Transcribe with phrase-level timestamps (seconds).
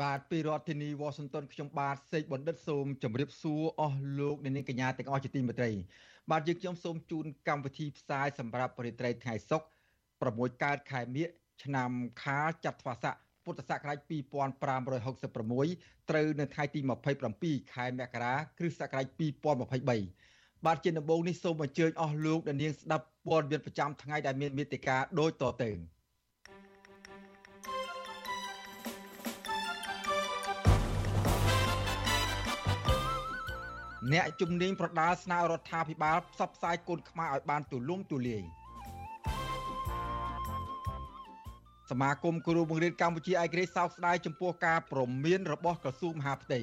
[0.00, 5.70] បាទពីរដ្ឋធានីវ៉ាស៊ីនតោនខ្ញុំបាទសេកបណ្ឌិតសូមជម្រាបសួរអស់លោកអ្នកនាងកញ្ញាទាំងអស់ជាទីមេត្រី
[6.30, 11.28] បាទយើងខ្ញុំសូមជូនកម្មវិធីផ្សាយសម្រាប់ប្រិត្រីថ្ងៃសុក្រ6កើតខែមិញ
[11.64, 11.90] ឆ្នាំ
[12.22, 16.80] ខាលចត្វាស័កពុទ្ធសករាជ2566ត្រូវនៅថ្ងៃទី
[17.30, 19.06] 27ខែមករាគ្រិស្តសករាជ
[20.02, 25.70] 2023បាទជាដំបូងនេះសូមអញ្ជើញអស់លោកអ្នកនាងស្ដាប់ព័ត៌មានប្រចាំថ្ងៃដែលមានមេតិការដូចតទៅ
[34.10, 38.42] អ្នកជំនាញប្រដាល់ស្នើរដ្ឋាភិបាលផ្សព្វផ្សាយគុណខ្មែរឲ្យបានទូលំទូលាយ
[41.90, 46.60] សមាគមគ្រូបង្រៀនកម្ពុជាឯករាជ្យសោកស្ដាយចំពោះការប្រមានរបស់ក្រសួងមហាផ្ទៃ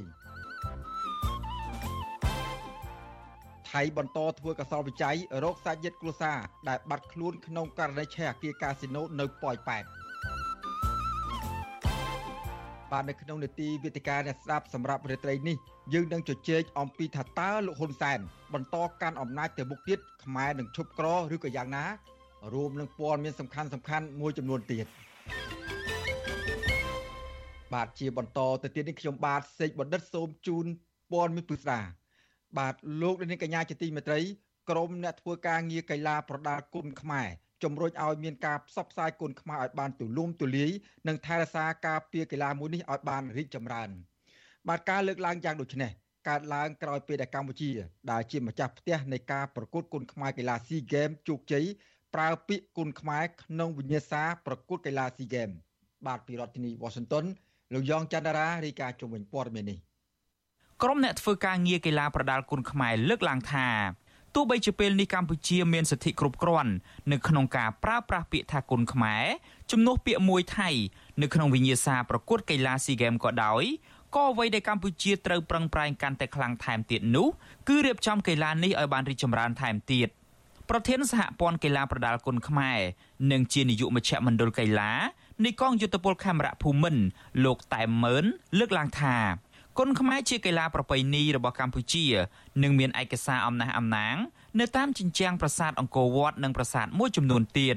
[3.72, 6.38] ថៃបន្តធ្វើកសលវិច័យរោគសាច់ញាតិគ្រួសារ
[6.70, 9.86] ដែលបាត់ខ្លួនក្នុងករណីឆេះអគារកាស៊ីណូនៅប៉ោយប៉ែត
[12.92, 15.58] បាទនៅក្នុងនេតិវិទ្យាអ្នកស្ដាប់សម្រាប់រាត្រីនេះ
[15.94, 18.20] យើងនឹងជជែកអំពីថាតើលោកហ៊ុនសែន
[18.54, 21.86] បន្តកាន់អំណាចទៅមុខទៀតខ្មែរនឹងឈប់ក្រឬក៏យ៉ាងណា
[22.54, 24.86] រួមនឹងព័ត៌មានសំខាន់សំខាន់មួយចំនួនទៀត
[27.74, 30.66] បាទជាបន្តទៅទៀតនេះខ្ញុំបាទសេកបណ្ឌិតសូមជូន
[31.12, 31.80] ព័ត៌មានពិស្ដា
[32.58, 34.20] បាទលោកនាងកញ្ញាជាទីមេត្រី
[34.70, 37.30] ក្រមអ្នកធ្វើការងារកីឡាប្រដាល់គុណខ្មែរ
[37.64, 40.72] ជំរុញឲ្យមានការផ្សព្វផ្សាយគុណខ្មែរឲ្យបានទូលំទូលាយ
[41.08, 43.90] និងថែរក្សាការពារកីឡាមួយនេះឲ្យបានរីកចម្រើន
[44.68, 45.92] បាទការលើកឡើងយ៉ាងដូចនេះ
[46.28, 47.72] កើតឡើងក្រោយពេលដែលកម្ពុជា
[48.12, 51.66] ដែលជាម្ចាស់ផ្ទះនៃការប្រកួតគុណខ្មែរកីឡា SEA Games ជោគជ័យ
[52.16, 55.56] ប្រើពាក្យគុណខ្មែរក្នុងវិញ្ញាសាប្រកួតកីឡា SEA Games
[56.08, 57.26] បាទពីរដ្ឋធានី Washington
[57.74, 59.80] លោកយ៉ងច័ន្ទរារាយការណ៍ជុំវិញព័ត៌មាននេះ
[60.84, 63.68] ក្រុមអ្នកធ្វើការងារកីឡាប្រដាល់គុណខ្មែរលើកឡើងថា
[64.36, 66.72] ទោះបីជាពេលនេះកម្ពុជាមានសិទ្ធិគ្រប់គ្រាន់
[67.12, 69.24] នៅក្នុងការប្រើប្រាស់ពាក្យថាគុណខ្មែរ
[69.72, 70.70] ជំនួសពាក្យមួយថៃ
[71.22, 73.64] នៅក្នុងវិញ្ញាសាប្រកួតកីឡាស៊ីហ្គេមក៏ដោយ
[74.16, 77.28] ក៏អ្វីដែលកម្ពុជាត្រូវប្រឹងប្រែងកាន់តែខ្លាំងថែមទៀតនោះ
[77.68, 80.10] គឺរៀបចំកីឡានេះឲ្យបានរីកចម្រើនថែមទៀត
[80.70, 82.80] ប្រធានសហព័ន្ធកីឡាប្រដាល់គុណខ្មែរ
[83.32, 84.92] និងជានាយកមជ្ឈមណ្ឌលកីឡា
[85.46, 87.04] នៃកងយុទ្ធពលខេមរៈភូមិន្ទ
[87.46, 88.26] លោកតែមម៉ឺន
[88.60, 89.16] លើកឡើងថា
[89.82, 92.06] គុនខ្មែរជាកីឡាប្រពៃណីរបស់កម្ពុជា
[92.64, 94.16] និងមានឯកសារអំណះអំណាង
[94.60, 97.76] នៅតាមជញ្ជាំងប្រាសាទអង្គរវត្តនិងប្រាសាទមួយចំនួនទៀត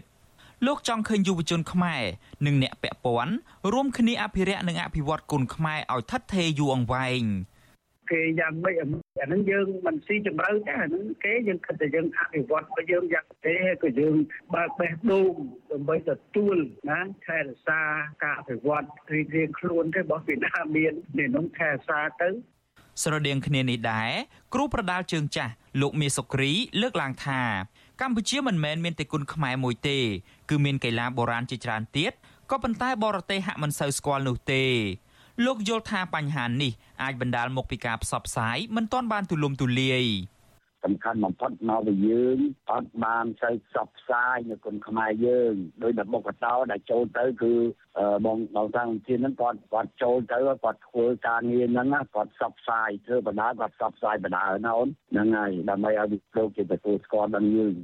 [0.67, 2.03] លោកចង់ឃើញយុវជនខ្មែរ
[2.47, 3.35] និងអ្នកពាក់ព័ន្ធ
[3.73, 7.23] រួមគ្នាអភិរក្សនិងអភិវឌ្ឍគុនខ្មែរឲ្យថិតថេរយូរអង្វែង។
[8.11, 14.15] គេយ៉ាងម៉េចអាហ្នឹងយើងមិនស៊ីជម្រៅទេអាហ្នឹងគេយើងគិតតែយើងអភិវឌ្ឍរបស់យើងយ៉ាងទេក៏យើង
[14.55, 15.33] បើកបេះដូង
[15.71, 16.57] ដើម្បីទទួល
[16.91, 17.81] ណាថែរក្សា
[18.25, 22.29] ការអភិវឌ្ឍរៀងរៀងខ្លួនទេរបស់ពីណាមាននេះនោះថែរក្សាទៅ
[23.03, 24.11] ស្រដៀងគ្នានេះដែរ
[24.55, 27.41] គ្រូប្រដាល់ជើងចាស់លោកមាសសុគ្រី លើកឡើងថា
[28.01, 29.99] កម្ពុជាមិនមែនមានតែគុណខ្មែរមួយទេ
[30.51, 32.13] គឺមានកីឡាបុរាណជាច្រើនទៀត
[32.51, 34.65] ក៏ប៉ុន្តែបរទេសហាក់មិនសូវស្គាល់នោះទេ
[35.45, 36.73] លោកយល់ថាបញ្ហានេះ
[37.03, 40.05] អាចបណ្ដាលមកពីការផ្សព្វផ្សាយមិនទាន់បានទូលំទូលាយ
[40.85, 42.39] សំខាន់បំផុតមកពីយើង
[42.73, 47.53] អត់បានសូវផ្សព្វផ្សាយនៅគុណខ្មែរយើងដោយតែបុកកតោដែលចូលទៅគឺ
[48.27, 57.75] បងបងតាំងជាហ្នឹងគាត់គាត់ចូលទៅគាត់ធ្វើការងារហ្នឹងគាត់ផ្សព្វផ្សាយធ្វើបណ្ដាគាត់ផ្សព្វផ្សាយបណ្ដាណាអូនហ្នឹងហើយដើម្បីឲ្យវិទ្យុគេទទួលស្គាល់ដល់យើង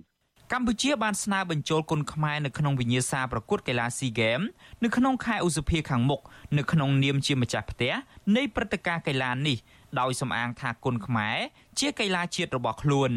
[0.53, 4.41] កម្ពុជាបានស្នើបញ្ចូលគុនខ្មែរនៅក្នុងវិញ្ញាសាប្រកួតកីឡាស៊ីហ្គេម
[4.85, 6.21] នៅក្នុងខែឧសភាខាងមុខ
[6.59, 7.93] នៅក្នុងនាមជាម្ចាស់ផ្ទះ
[8.37, 9.57] នៃព្រឹត្តិការណ៍កីឡានេះ
[10.01, 11.37] ដោយសំអាងថាគុនខ្មែរ
[11.79, 13.13] ជាកីឡាជាតិរបស់ខ្លួន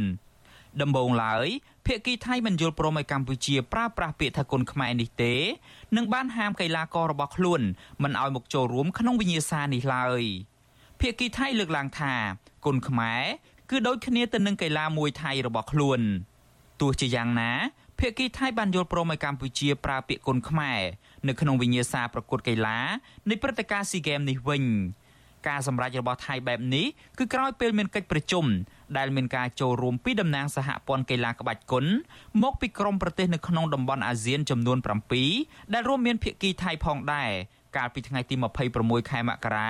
[0.81, 1.47] ដំបូងឡើយ
[1.86, 5.34] ភាគីថៃមិនយល់ព្រមឲ្យកម្ពុជាប្រើប្រាស់ពាក្យថាគុនខ្មែរនេះទេ
[5.96, 7.61] និងបានហាមកីឡាកររបស់ខ្លួន
[8.03, 10.23] មិនឲ្យមកចូលរួមក្នុងវិញ្ញាសានេះឡើយ
[11.00, 12.14] ភាគីថៃលើកឡើងថា
[12.66, 13.23] គុនខ្មែរ
[13.70, 16.02] គឺដូចគ្នាទៅនឹងកីឡាមួយថៃរបស់ខ្លួន។
[16.82, 17.52] ទោះជាយ៉ាងណា
[18.00, 20.82] ភាគីថៃបានយល់ព្រមឲ្យកម្ពុជាប្រើពាក្យគុនខ្មែរ
[21.28, 22.80] នៅក្នុងវិញ្ញាសាប្រកួតកីឡា
[23.30, 24.64] នៃព្រឹត្តិការណ៍ SEA Games នេះវិញ
[25.48, 26.86] ការសម្រេចរបស់ថៃបែបនេះ
[27.18, 28.46] គឺក្រោយពេលមានកិច្ចប្រជុំ
[28.98, 31.86] ដែលមានការចូលរួមពីតំណាងសហព័ន្ធកីឡាក្បាច់គុន
[32.44, 34.78] មកពីក្រុមប្រទេសនៅក្នុងតំបន់អាស៊ានចំនួន
[35.26, 37.32] 7ដែលរួមមានភាគីថៃផងដែរ
[37.78, 38.36] កាលពីថ្ងៃទី
[38.74, 39.70] 26ខែមករា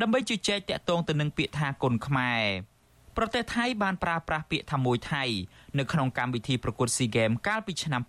[0.00, 2.42] ដើម្បីជជែកតាក់ទងទៅនឹងពាក្យថាគុនខ្មែរ
[3.22, 5.24] ប្រទេសថៃបានប្រើប្រាស់ពាក្យថាមួយថៃ
[5.78, 8.02] នៅក្នុងកម្មវិធីប្រកួត SEA Games កាលពីឆ្នាំ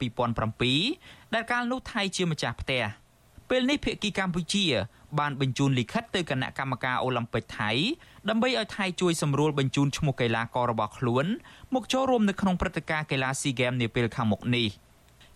[0.63, 2.83] 2007ដែលកាលនោះថៃជាម្ចាស់ផ្ទះ
[3.49, 4.65] ពេលនេះភាគីកម្ពុជា
[5.19, 7.71] បានបញ្ជូនលិខិតទៅគណៈកម្មការអូឡ িম্প ិកថៃ
[8.29, 11.25] ដើម្បីឲ្យថៃជួយសម្រួលបញ្ជូនឈ្មោះកីឡាកររបស់ខ្លួន
[11.73, 14.67] មកចូលរួមនៅក្នុងព្រឹត្តិការណ៍កីឡាស៊ីហ្គេមនាពេលខាងមុខនេះ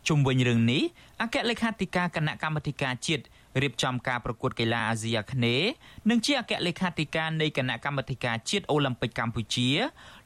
[0.07, 0.81] ជុំវិញរឿងនេះ
[1.21, 3.23] អគ្គលេខាធិការគណៈកម្មាធិការជាតិ
[3.61, 5.69] រៀបចំការប្រកួតកីឡាអាស៊ីអាគ្នេយ៍
[6.09, 9.69] និងជាអគ្គលេខាធិការនៃគណៈកម្មាធិការជាតិអូឡ িম্প ិកកម្ពុជា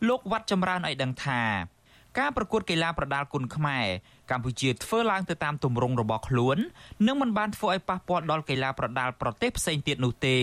[0.07, 1.41] លោកវត្តចម្រើនឲ្យដឹងថា
[2.19, 3.85] ការប្រកួតកីឡាប្រដាល់គុណខ្មែរ
[4.31, 6.57] កម្ពុជាធ្វើឡើងទៅតាមទម្រង់របស់ខ្លួន
[7.07, 10.37] និងមិនបានធ្វើឲ្យប៉ះពាល់ដល់កីឡាប្រដាល់ប្រទេសផ្សេងទៀតនោះទេ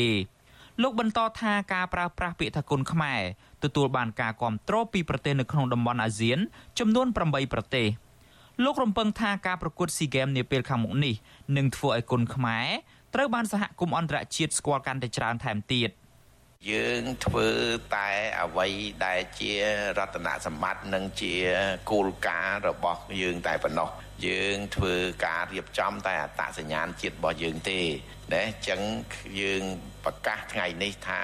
[0.83, 3.21] លោកបន្តថាការប្រើប្រាស់ពាក្យថាគុណខ្មែរ
[3.65, 6.38] ទទួលបានការគ្រប់គ្រងពីប្រទេសនៅក្នុងតំបន់អាស៊ាន
[6.79, 7.87] ចំនួន8ប្រទេស
[8.64, 11.14] លោករំពឹងថាការប្រកួតស៊ីហ្គេមនាពេលខាងមុខនេះ
[11.56, 12.67] នឹងធ្វើឲ្យគុណខ្មែរ
[13.14, 15.91] ត្រូវបានសហគមន៍អន្តរជាតិស្គាល់កាន់តែច្រើនថែមទៀត។
[16.73, 17.49] យើងធ្វើ
[17.97, 18.11] តែ
[18.43, 18.69] អ្វី
[19.07, 19.53] ដែលជា
[19.99, 21.35] រតនសម្បត្តិនិងជា
[21.91, 23.89] គោលការណ៍របស់យើងតែប៉ុណ្ណោះ
[24.27, 24.95] យើងធ្វើ
[25.27, 27.81] ការរៀបចំតែអត្តសញ្ញាណជាតិរបស់យើងទេ
[28.33, 28.81] ណាអញ្ចឹង
[29.41, 29.63] យើង
[30.05, 31.23] ប្រកាសថ្ងៃនេះថា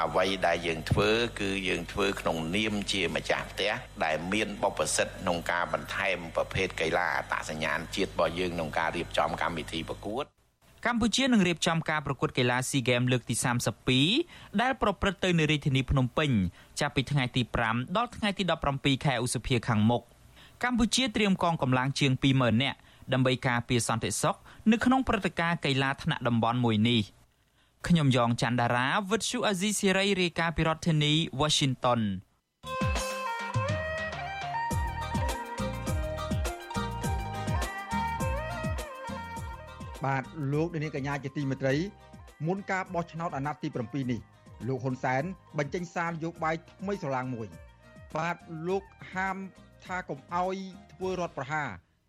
[0.00, 1.10] អ្វីដែលយើងធ្វើ
[1.40, 3.72] គឺយើងធ្វើក្នុងនាមជាម្ចាស់ផ្ទះ
[4.04, 10.26] ដែលមានបបសិទ្ធក្នុងការបន្ថែមប្រភេទកីឡាអត្តសញ្ញាណជាតិរបស់យើងក្នុងការរៀបចំកម្មវិធីប្រកួត
[10.86, 13.34] កម្ពុជានឹងរៀបចំការប្រកួតកីឡា SEA Games លើកទី
[13.98, 16.30] 32ដែលប្រព្រឹត្តទៅនៅរាជធានីភ្នំពេញ
[16.80, 18.42] ចាប់ពីថ្ងៃទី5ដល់ថ្ងៃទី
[18.74, 20.02] 17ខែឧសភាខាងមុខ
[20.62, 22.78] កម្ពុជាត្រៀមកងកម្លាំងជាង20000នាក់
[23.12, 24.36] ដើម្បីការពារសន្តិសុខ
[24.70, 27.00] នៅក្នុងព្រឹត្តិការណ៍កីឡាថ្នាក់តំបន់មួយនេះ
[27.88, 32.00] ខ្ញុំយ៉ងច័ន្ទដារាវិទ្យុអាស៊ីសេរីរាយការណ៍ពីរដ្ឋធានី Washington
[40.04, 40.22] បាទ
[40.52, 41.74] លោកនាងកញ្ញាជាទីមេត្រី
[42.46, 44.20] មុនការបោះឆ្នោតអាណត្តិទី7នេះ
[44.68, 45.22] លោកហ៊ុនសែន
[45.58, 47.46] បញ្ចេញសារនយោបាយថ្មីស្រឡាងមួយ
[48.16, 48.36] បាទ
[48.68, 48.82] លោក
[49.14, 49.36] ហាម
[49.84, 50.56] ថាកុំអោយ
[50.92, 51.68] ធ្វើរដ្ឋប្រហារ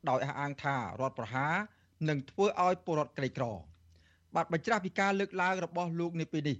[0.09, 1.53] ដោយអះអាងថារដ្ឋប្រហារ
[2.09, 3.45] នឹងធ្វើឲ្យពលរដ្ឋក្រីក្រ
[4.35, 6.57] បាទបញ្ច្រាស់ពីការលើកឡើងរបស់លោកនេះពេលនេះ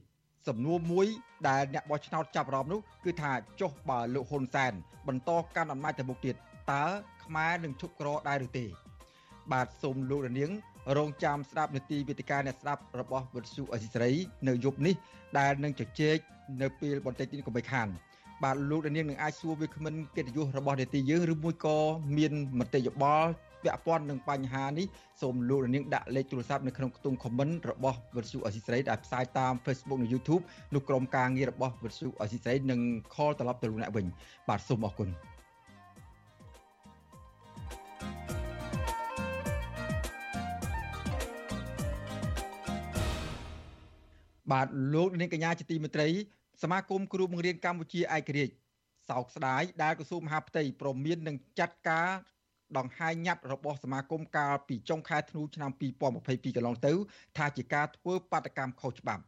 [0.47, 1.07] សំណួរមួយ
[1.49, 3.31] ដែលអ្នកបោះឆ្នោតចាប់អារម្មណ៍នោះគឺថា
[3.61, 4.73] ចុះបើលោកហ៊ុនសែន
[5.07, 6.35] បន្តកាន់អំណាចទៅមុខទៀត
[6.71, 6.85] តើ
[7.23, 8.65] ខ្មែរនឹងឈប់ក្រដែរឬទេ
[9.51, 10.51] បាទសូមលោករនាង
[10.97, 14.11] រងចាំស្ដាប់នីតិវិទ្យាអ្នកស្ដាប់របស់វិទ្យុអេស៊ីសរ៉ៃ
[14.47, 14.95] នៅយប់នេះ
[15.39, 16.17] ដែលនឹងជជែក
[16.61, 17.87] នៅពេលបន្តិចទៀតកុំបីខាន
[18.43, 21.77] បាទលោកដានៀងនឹងអាចសួរវាគ្មិនកិត្តិយសរបស់នីតិយើងឬមួយក៏
[22.17, 23.29] មានមតិយោបល់
[23.63, 24.85] ពាក់ព័ន្ធនឹងបញ្ហានេះ
[25.21, 30.43] សូមលោកនាងដាក់លេខទូរស័ព្ទនៅក្នុងខ្ទង់ comment របស់វិទ្យុអេស៊ីសរ៉ៃដែលផ្សាយតាម Facebook និង YouTube
[30.73, 32.79] នោះក្រុមការងាររបស់វិទ្យុអេស៊ីសរ៉ៃនឹង
[33.13, 34.05] call ត្រឡប់ទៅលោកអ្នកវិញ
[34.49, 35.32] បាទសូមអរគុណ
[44.51, 46.09] បាទលោកនាងកញ្ញាជាទីមេត្រី
[46.63, 48.53] សមាគមគ្រូបង្រៀនកម្ពុជាឯករាជ្យ
[49.09, 52.09] សោកស្ដាយដែលក្រសួងមហាផ្ទៃប្រមាននឹងចាត់ការ
[52.77, 55.71] ដង្ហែញ៉ាត់របស់សមាគមកាលពីចុងខែធ្នូឆ្នាំ
[56.13, 56.93] 2022កន្លងទៅ
[57.37, 59.23] ថាជាការធ្វើបាតកម្មខុសច្បាប់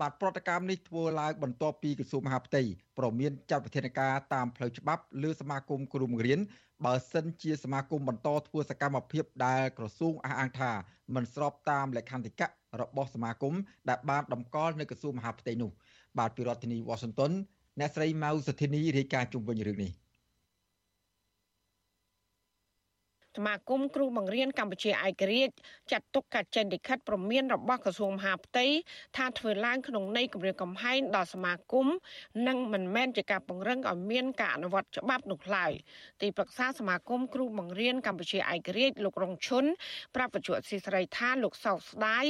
[0.00, 2.62] បាទប្រតិកម្មនេះធ្វើឡើងបន្ទាប់ពីក្រសួងមហាផ្ទៃ
[2.98, 6.40] ប្រមានចាត់វិធានការតាមផ្លូវច្បាប់លើសមាគមគ្រូបង្រៀន
[6.84, 10.70] បើសិនជាសមាគមបន្តធ្វើសកម្មភាពដែលក្រសួងអះអាងថា
[11.14, 12.48] មិនស្របតាមលក្ខន្តិកៈ
[12.80, 13.54] របស់សមាគម
[13.88, 15.70] ដែលបានតម្កល់នៅក្រសួងមហាផ្ទៃនោះ
[16.18, 17.32] បាទពីរដ្ឋធានី Washington
[17.80, 20.01] អ្នកស្រីម៉ៅសុធានីរាយការណ៍ជុំវិញរឿងនេះ
[23.36, 25.54] សមាគមគ្រូបង្រៀនកម្ពុជាឯករាជ្យ
[25.92, 28.66] ចាត់ទុកការចេញលិខិតព្រមានរបស់ក្រសួងមហាផ្ទៃ
[29.16, 31.86] ថាធ្វើឡើងក្នុងន័យគម្រាមកំហែងដល់សមាគម
[32.46, 35.72] និងមិនមែនជាការពង្រឹងឲ្យមានការអនុវត្តច្បាប់នោះឡើយ
[36.22, 39.64] ទីប្រឹក្សាសមាគមគ្រូបង្រៀនកម្ពុជាឯករាជ្យលោករងឈុន
[40.14, 42.24] ប្រាប់វិទ្យុអសីស្រីថាលោកសោកស្ដាយ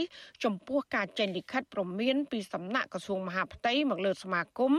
[0.44, 4.72] ចំពោះការចេញលិខិតព្រមានពីសំណាក់ក្រសួងមហាផ្ទៃមកលើសមាគម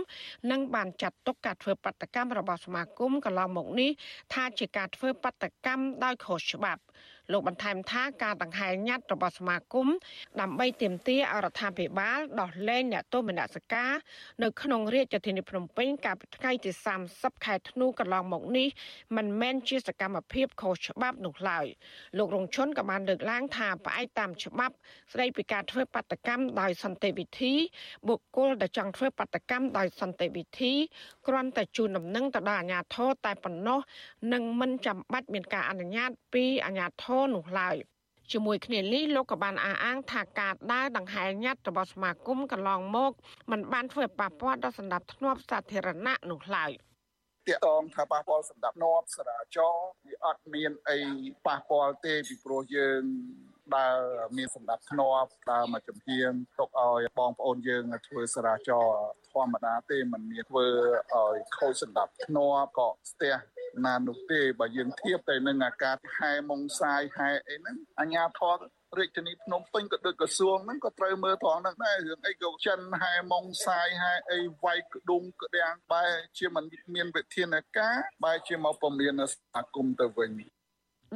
[0.51, 3.91] និងបានចាត់ទុកការធ្វើបដកម្មរបស់សមាគមកន្លងមកនេះ
[4.33, 6.81] ថាជាការធ្វើបដកម្មដោយដោយខុសច្បាប់
[7.31, 9.87] លោកបន្ថែមថាការដង្ហែញត្តិរបស់សមាគម
[10.41, 13.91] ដើម្បីទាមទារអរដ្ឋាភិបាលដោះលែងអ្នកទោសមនសិការ
[14.43, 16.71] នៅក្នុងរាជធានីភ្នំពេញកាលពីថ្ងៃទី
[17.07, 18.67] 30ខែធ្នូកន្លងមកនេះ
[19.17, 21.65] មិនមែនជាសកម្មភាពខុសច្បាប់នោះឡើយ
[22.17, 24.75] លោករងឈុនក៏បានលើកឡើងថាផ្អែកតាមច្បាប់
[25.13, 27.53] ស្ដីពីការធ្វើបាតកម្មដោយសន្តិវិធី
[28.07, 30.73] បុគ្គលដែលចង់ធ្វើបាតកម្មដោយសន្តិវិធី
[31.27, 33.79] គ្រាន់តែជូនដំណឹងទៅដល់អាជ្ញាធរតែប៉ុណ្ណោះ
[34.33, 37.76] និងមិនចាំបាច់មានការអនុញ្ញាតពីអាជ្ញាធនោះឡើយ
[38.32, 43.12] ជាមួយគ្នានេះលោកក៏បានអះអាងថាការដើរដង្ហែញត្តិរបស់សមាគមកន្លងមក
[43.50, 46.70] มันបានធ្វើប៉ះពាល់ដល់សន្តិភាពសាធារណៈនោះឡើយ
[47.48, 49.74] តាកតងថាប៉ះពាល់សម្ដាប់នប់សរាចរ
[50.06, 50.98] វាអត់មានអី
[51.46, 53.02] ប៉ះពាល់ទេពីព្រោះយើង
[53.76, 53.98] ដើរ
[54.36, 58.86] មានសម្ដាប់ធ្នាប់ដើរមកចំហៀងទុកឲ្យបងប្អូនយើងធ្វើសរាចរ
[59.32, 60.66] ធម្មតាទេมันមានធ្វើ
[61.14, 63.34] ឲ្យខូចសម្ដាប់ធ្នាប់ក៏ស្ទះ
[63.85, 68.57] ណានោះទេបើយើងធៀបទៅនឹងអាការហែមុងសាយហែអីហ្នឹងអញ្ញាធរ
[68.97, 76.65] រាជធានីភ្នំពេញក៏ដូចក្រសួងហ្នឹងក៏ត្រូវមើលត្រង់ហ្នឹងដែររឿងអីក៏ចិនហែម៉ុងសាយហែអីវាយក្ដុងក្តាំងបែរជាមិន
[76.95, 80.31] មានវិធានការបែរជាមកពមៀនសហគមន៍ទៅវិញ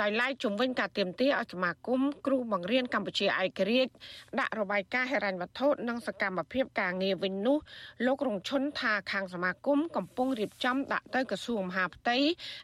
[0.02, 3.92] ដោយឡែកជំវិញការទៀមទាឲ្យសមាគមគ្រូបង្រៀនកម្ពុជាឯករាជ្យ
[4.40, 7.58] ដាក់របាយការណ៍ហិរញ្ញវត្ថុនិងសកម្មភាពការងារវិញនោះ
[8.06, 12.18] លោករងឈុនថាខាងសមាគមកំពុងរៀបចំដាក់ទៅក្រសួងមហាផ្ទៃ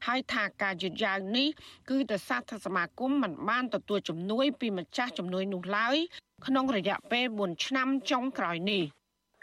[0.08, 1.48] ហើយថាការយឺតយ៉ាវនេះ
[1.90, 5.98] គឺដោយសារថាសមាគមមិនបានទទួលជំនួយពីម្ចាស់ជំនួយនោះឡើយ
[6.46, 8.84] ក្នុងរយៈពេល4ឆ្នាំចុងក្រោយនេះ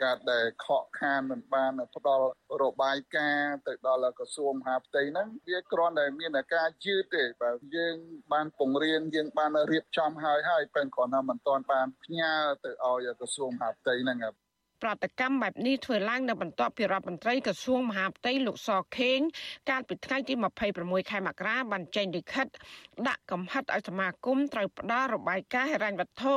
[0.02, 2.26] ការដែលខកខានមិនបានផ្ដល់
[2.62, 7.96] របាយការណ៍ទៅដល់ក្រសួងមហាផ្ទៃហ្នឹងវាគ្រាន់តែមានការយឺតទេបើយើង
[8.32, 12.32] បានពង្រៀនយើងបានរៀបចំហើយហើយពេលគ្រាន់តែមិនទាន់បានផ្ញើ
[12.64, 14.18] ទៅឲ្យក្រសួងមហាផ្ទៃហ្នឹង
[14.82, 19.20] ប្រតិកម្មបែបនេះធ្វើឡើងនៅបន្ទាប់ពីរដ្ឋមន្ត្រីក្រសួងមហាផ្ទៃលោកសខេង
[19.70, 20.34] កាលពីថ្ងៃទី
[20.72, 22.46] 26ខែមករាបានចេញលិខិត
[23.08, 26.32] ដាក់កំហិតឲ្យសមាគមត្រូវផ្ដល់របាយការណ៍ហិរញ្ញវត្ថុ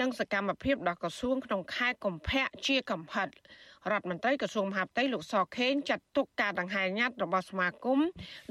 [0.00, 3.28] និងសកម្មភាពដល់ក្រសួងក្នុងខែកុម្ភៈជាកំហិត
[3.90, 7.98] រដ្ឋមន្ត្រីក្រសួងមហាផ្ទៃលោកសខេងចាត់ទុកការដង្ហែញត្តិរបស់សមាគម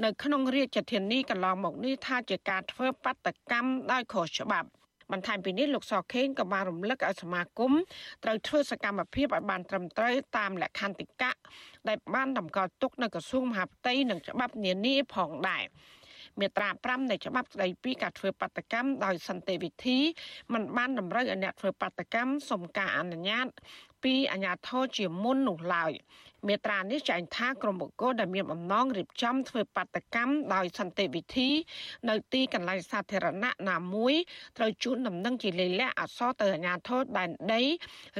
[0.04, 4.68] នៅក្នុងរាជធានីកន្លងមកនេះថាជាការធ្វើបាតកម្មដោយខុសច្បាប់
[5.12, 7.72] បន្ថែមពីនេះលោកសខេងក៏បានរំលឹកឲ្យសមាគម
[8.24, 11.32] ត្រូវធ្វើសកម្មភាពឲ្យបានត្រឹមត្រូវតាមលក្ខន្តិកៈ
[11.88, 15.64] ដែលបានតម្កល់ទុកនៅក្រសួងមហាផ្ទៃនិងច្បាប់នានាផងដែរ
[16.40, 19.98] មាត្រា5នៃច្បាប់ស្តីពីការធ្វើបាតកម្មដោយសន្តិវិធី
[20.52, 23.46] มันបានតម្រូវឲ្យអ្នកធ្វើបាតកម្មសុំការអនុញ្ញាត
[24.04, 25.92] ពីអាជ្ញាធរជាមុននោះឡើយ
[26.46, 31.50] មេត្រានេះចែងថាក្រុមបុគ្គលដែលមានបំណងរៀបចំធ្វើបាតកម្មដោយសន្តិវិធី
[32.08, 34.14] នៅទីកន្លែងសាធារណៈណាមួយ
[34.58, 37.62] ត្រូវជូនដំណឹងជាលេខលះអសរទៅអាជ្ញាធរដែនដី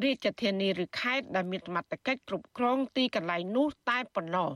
[0.02, 4.50] រាជធានីឬខេត្តដែលមានសមត្ថកិច្ចគ្រប់គ្រងទីកន្លែងនោះតែប៉ុណ្ណោះ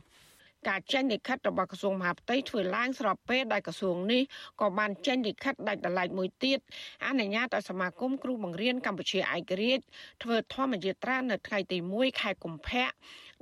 [0.69, 4.23] ការចេញលិខិតរបស់ក្រសួងមហាផ្ទៃធ្វើឡើងស្របពេលដែលក្រសួងនេះ
[4.61, 6.59] ក៏បានចេញលិខិតដាច់ដライមួយទៀត
[7.07, 9.85] អនុញ្ញាតឲ្យសមាគមគ្រូបង្រៀនកម្ពុជាឯករាជ្យ
[10.23, 12.87] ធ្វើធម្មយាត្រានៅថ្ងៃទី1ខែកុម្ភៈ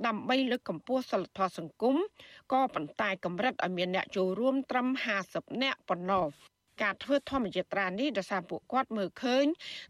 [0.05, 1.95] ដើម្បីលើកកម្ពស់សិលធម៌សង្គម
[2.53, 4.87] ក៏ប៉ុន្តែកម្រិតឲ្យមានអ្នកចូលរួមត្រឹម
[5.25, 6.27] 50នាក់ប៉ុណ្ណោះ
[6.83, 9.45] ការធ្វើធម្មយាត្រានេះដោយសារពួកគាត់មើលឃើញ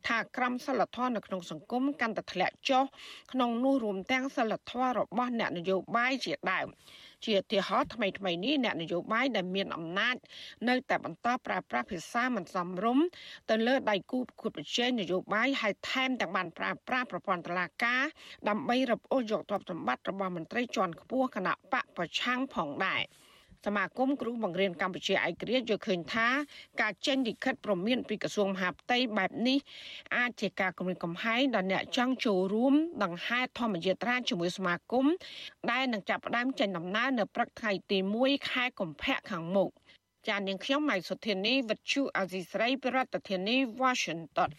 [0.07, 2.83] ថាក្រមសីលធម៌នៅក្នុងសង្គមកាន់តែធ្លាក់ចុះ
[3.31, 6.67] ក្នុងនោះរួមទាំងសីលធម៌របស់អ្នកនយោបាយជាដើម
[7.25, 10.15] ជាឧទាហរណ៍ថ្មីថ្មីនេះអ្នកនយោបាយដែលមានអំណាច
[10.69, 13.05] នៅតែបន្តប្រើប្រាស់ភាសាមិនសមរម្យ
[13.49, 18.03] ទៅលើដៃគូប្រកួតប្រជែងនយោបាយហើយថែមទាំងបានប្រើប្រាស់ប្រព័ន្ធតុលាការ
[18.49, 23.03] ដើម្បីរឹបអូសយកទ្រព្យសម្បត្តិរបស់មន្ត្រីជាន់ខ្ពស់គណៈបកប្រឆាំងផងដែរ។
[23.65, 26.27] សមាគមគ្រូបង្រៀនកម្ពុជាឯករាជ្យយល់ឃើញថា
[26.81, 29.57] ការចេញលិខិតព្រមានពីក្រសួងមហាផ្ទៃបែបនេះ
[30.17, 35.05] អាចជាការគម្រាមកំហែងដល់អ្នកចង់ចូលរួមដង្ហែធម្មយាត្រាជាមួយសមាគម
[35.71, 39.69] ដែលនឹងចាប់ផ្ដើមចេញដំណើរនៅព្រឹកថ្ងៃទី1ខែកុម្ភៈខាងមុខ
[40.27, 42.97] ចាននាងខ្ញុំម៉ៃសុធានីវិទ្យុអាស៊ីស្រីប្រ
[43.29, 44.51] ធានាធិបតី Washington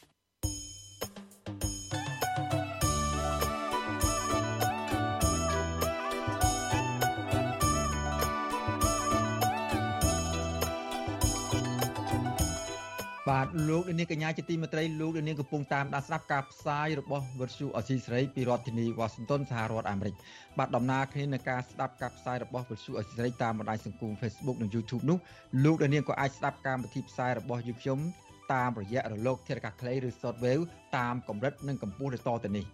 [13.29, 20.15] បាទលោកនាងកញ្ញាជាទីមេត្រីលោកនាងកំពុងតាមដានស្ដាប់ការផ្សាយរបស់វិទ្យុអសីសេរីពីរដ្ឋធានីវ៉ាស៊ីនតោនសហរដ្ឋអាមេរិក
[20.59, 25.19] បាទដំណើរគ្នានឹងការស្ដាប់ការផ្សាយរបស់វិទ្យុអសីសេរីតាមបណ្ដាញសង្គម Facebook និង YouTube នោះ
[25.65, 27.99] លោកនាងក៏អាចស្ដាប់កម្មវិធីផ្សាយរបស់យើងខ្ញុំ
[28.53, 30.65] តាមរយៈរលកធាតុអាកាសខ្លីឬ Shortwave
[30.97, 32.65] តាមកម្រិតនិងកម្ពស់ទៅតទៅនេះ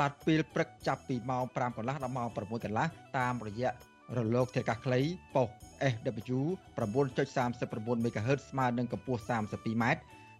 [0.00, 2.86] បាទពេលព្រឹកចាប់ពីម៉ោង5កន្លះដល់ម៉ោង6កន្លះ
[3.18, 3.70] តាមរយៈ
[4.16, 5.00] រលកធាតុអាកាសខ្លី
[5.34, 5.48] ប៉ុស
[5.92, 6.40] SW
[6.78, 9.84] 9.39 MHz ស្មើនឹងកម្ពស់ 32m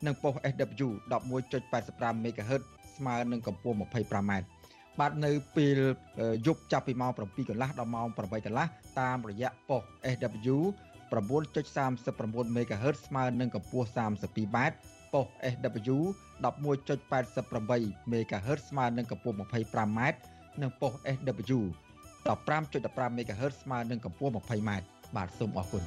[0.07, 2.63] និងប៉ុស SW 11.85 MHz
[2.97, 4.33] ស្មើនឹងកម្ពស់ 25m
[4.99, 5.81] បាទនៅពេល
[6.47, 8.67] យប់ចាប់ពីម៉ោង7កន្លះដល់ម៉ោង8កន្លះ
[9.01, 9.83] តាមរយៈប៉ុស
[10.15, 10.57] SW
[11.11, 14.59] 9.39 MHz ស្មើនឹងកម្ពស់ 32m
[15.15, 15.99] ប៉ុស SW
[16.45, 20.01] 11.88 MHz ស្មើនឹងកម្ពស់ 25m
[20.63, 21.61] និងប៉ុស SW
[22.29, 24.71] 15.15 MHz ស្មើនឹងកម្ពស់ 20m
[25.17, 25.83] បាទសូមអរគុណ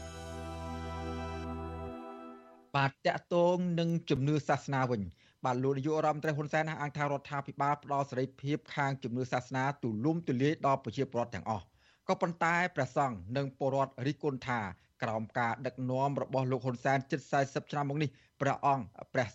[2.76, 5.02] បាទតកតងនឹងជំនឿសាសនាវិញ
[5.46, 11.66] បាទលោកនាយករដ្ឋមន្ត្រីហ៊ុនសែនអង្គថារដ្ឋាភិបាលផ្ដល់សេរីភាពខាងជំនឿសាសនាទូលំទូលាយដល់ប្រជាពលរដ្ឋទាំងអស់
[12.08, 14.60] ក៏ប៉ុន្តែព្រះសង្ឃនិងពលរដ្ឋរិះគន់ថា
[15.04, 18.10] ក្រោមការដឹកនាំរបស់លោកហ៊ុនសែនជិត40ឆ្នាំមកនេះ
[18.42, 19.28] ព្រះអង្គព្រះ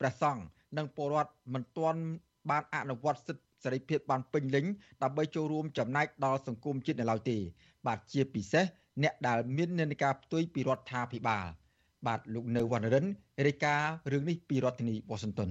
[0.00, 0.42] ព្រះសង្ឃ
[0.76, 2.00] និងពលរដ្ឋមិនទាន់
[2.50, 4.64] បានអនុវត្តសិទ្ធិ សេរីភាពបានពេញលេញ
[5.02, 7.36] ដើម្បីចូលរួមចំណែកដល់សង្គមជាតិនៅឡើយទេ
[7.86, 8.64] បាទជាពិសេស
[9.02, 11.46] អ្នកដែលមាននានាការផ្ទុយពីរដ្ឋាភិបាល
[12.06, 13.06] បាទលោកនៅវណ្ណរិន
[13.46, 15.50] រាយការណ៍រឿងនេះពីរដ្ឋធានីវ៉ាស៊ីនតោន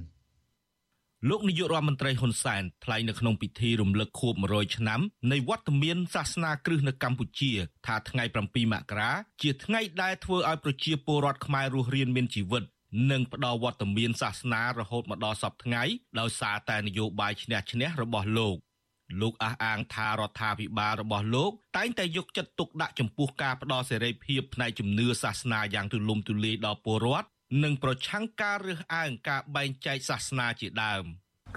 [1.30, 5.02] លោកនាយករដ្ឋមន្ត្រីហ៊ុនសែនថ្លែងនៅក្នុងពិធីរំលឹកខួប100ឆ្នាំ
[5.32, 7.52] នៃវត្តមានសាសនាគ្រឹះនៅកម្ពុជា
[7.86, 12.64] ថាថ្ងៃ7មករាជាថ្ងៃដែលធ្វើឲ្យប្រជាពលរដ្ឋខ្មែររស់រានមានជីវិត
[13.12, 15.84] និងផ្ដល់វត្តមានសាសនារហូតមកដល់សពថ្ងៃ
[16.20, 18.58] ដោយសារតែនយោបាយឈ្នះឈ្នះរបស់លោក
[19.22, 27.28] លោកអះអាងថារដ្ឋាភិបាលរបស់លោកតែងតែយកចិត្តទុកដាក់ចំពោះការផ្ដល់សេរីភាពផ្នែកជំនឿសាសនាយ៉ាងទូលំទូលាយដល់ពលរដ្ឋ
[27.64, 31.04] និងប្រឆាំងការរើសអើងការបែងចែកសាសនាជាដើម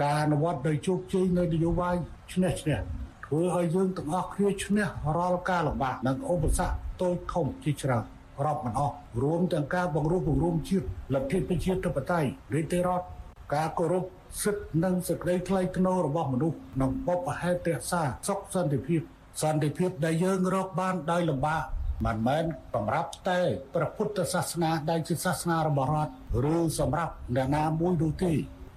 [0.02, 1.94] ការអនុវត្តដោយជោគជ័យនៅនយោបាយ
[2.32, 2.78] ឈ្នះឈ្នះ
[3.26, 4.86] ធ្វើឲ្យយើងទាំងអស់គ្នាឈ្នះ
[5.16, 8.04] រាល់ការលំបាកនិងឧបសគ្គតូចធំជាច្រើន
[8.46, 13.06] រាប់មិនអស់រួមទាំងការបង្រួបបង្រួមជាតិលទ្ធិប្រជាធិបតេយ្យនីតិរដ្ឋ
[13.54, 14.04] ការគោរព
[14.42, 19.00] សិទ្ធិនិងសេចក្តីថ្លៃថ្នូររបស់មនុស្សនិងបបហេតុរក្សាសុខសន្តិភាព
[19.42, 21.62] សន្តិភាពដែលយើងរកបានដោយលំបាក
[22.04, 23.40] មិនមែនសម្រាប់តែ
[23.74, 26.12] ព្រះពុទ្ធសាសនាដែលជាសាសនារបស់រដ្ឋ
[26.54, 28.32] ឬសម្រាប់អ្នកណាមួយនោះទេ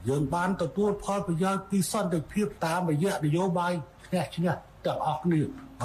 [0.09, 3.73] យើងបានទទួលផលប្រយោជន៍ពីសន្តិភាពតាមរយៈនយោបាយ
[4.07, 4.51] ឈ្នះឈ្នះ
[4.85, 5.41] ទាំងអស់គ្នា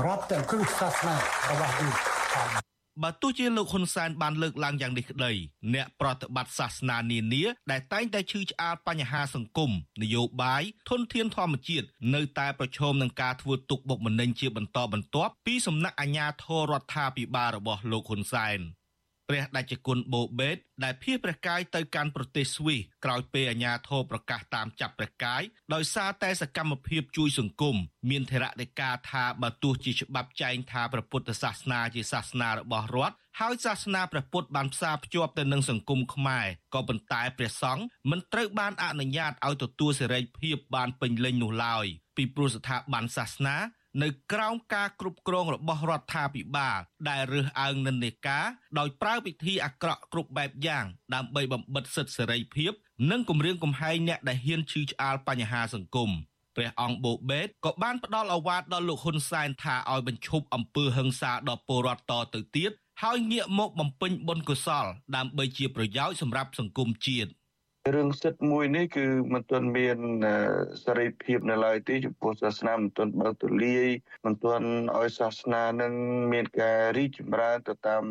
[0.06, 1.16] រាប់ទាំងគ្រឹះសាសនា
[1.50, 5.32] របស់យើង បើទោះជាលោកហ៊ុនសែនបានលើកឡើងយ៉ាងនេះក្តី
[5.74, 9.70] អ្នកប្រតិបត្តិសាសនានានាដែលតែងតែឈឺឆ្អាលបញ្ហាសង្គម
[10.02, 18.60] នយោបាយធនធានធម្មជាតិនៅតែប្រឈមនឹងការធ្វើទុកបុកម្នេញជាបន្តបន្ទាប់ពីសំណាក់អាជ្ញាធររដ្ឋាភិបាលរបស់លោកហ៊ុនសែន។
[19.28, 25.42] ព្រះដេចគុណបូបេតដែលភៀសព្រះកាយទៅកាន់ប្រទេសស្វីសក្រោយពេលអាជ្ញាធរប្រកាសតាមចាប់ព្រះកាយ
[25.74, 27.76] ដោយសារតែសកម្មភាពជួយសង្គម
[28.10, 41.86] មានធរណីកាថាបើទោះជាច្បាប់ចែងថាព្រះពុទ្ធសាសនាជាសាសនារបស់រដ្ឋហើយសាសនាព្រះពុទ្ធបានផ្សារភ្ជាប់ទៅនឹងសង្គមខ្មែរក៏ប៉ុន្តែព្រះសង្ឃមិនត្រូវបានអនុញ្ញាតឲ្យទទួលសេរីភាពបានពេញលេញនោះឡើយ
[42.16, 43.56] ពីព្រោះស្ថាប័នសាសនា
[44.02, 48.44] នៅក្រោមការគ្រប់គ្រងរបស់រដ្ឋាភិបាលដែលរើសអើងនិន្នាការ
[48.78, 50.84] ដោយប្រើវិធីអាក្រក់គ្រប់បែបយ៉ាង
[51.14, 52.72] ដើម្បីបំបិទសិទ្ធិសេរីភាព
[53.10, 56.10] និងគម្រាមកំហែងអ្នកដែលហ៊ានឈឺឆ្អាលបញ្ហាសង្គម
[56.56, 62.72] ព្រះអង្គបូបេតក៏បានផ្ដល់ឱវាទដល់លោកហ៊ុនសែនថាឲ្យបញ្ឈប់អំពើហិង្សាដល់ពលរដ្ឋតទៅទៀត
[63.02, 67.30] ហើយងាកមកបំពេញបុណ្យកុសល ដើម្បីជាប្រយោជន៍សម្រាប់សង្គមជាតិ
[67.90, 69.98] រឿងសិទ្ធិមួយនេះគឺមិនទាន់មាន
[70.84, 73.88] សេរីភាពនៅឡើយទេចំពោះសាសនាមិនទាន់បើកទូលាយ
[74.26, 74.68] មិនទាន់
[74.98, 75.92] ឲ្យសាសនានឹង
[76.32, 78.02] មានការរីកចម្រើនទៅតាម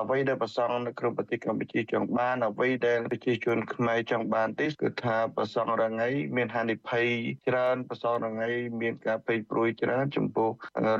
[0.00, 7.06] អ្វីដែលប្រសង់នៅក្នុងប្រទេសកម្ពុជាចង់បានអ្វីដែលប្រជាជនខ្មែរចង់បានទេគឺថាប្រសង់រងៃមានហានិភ័យ
[7.48, 8.48] ច្រើនប្រសង់រងៃ
[8.80, 10.50] មានការពេកព្រួយច្រើនចំពោះ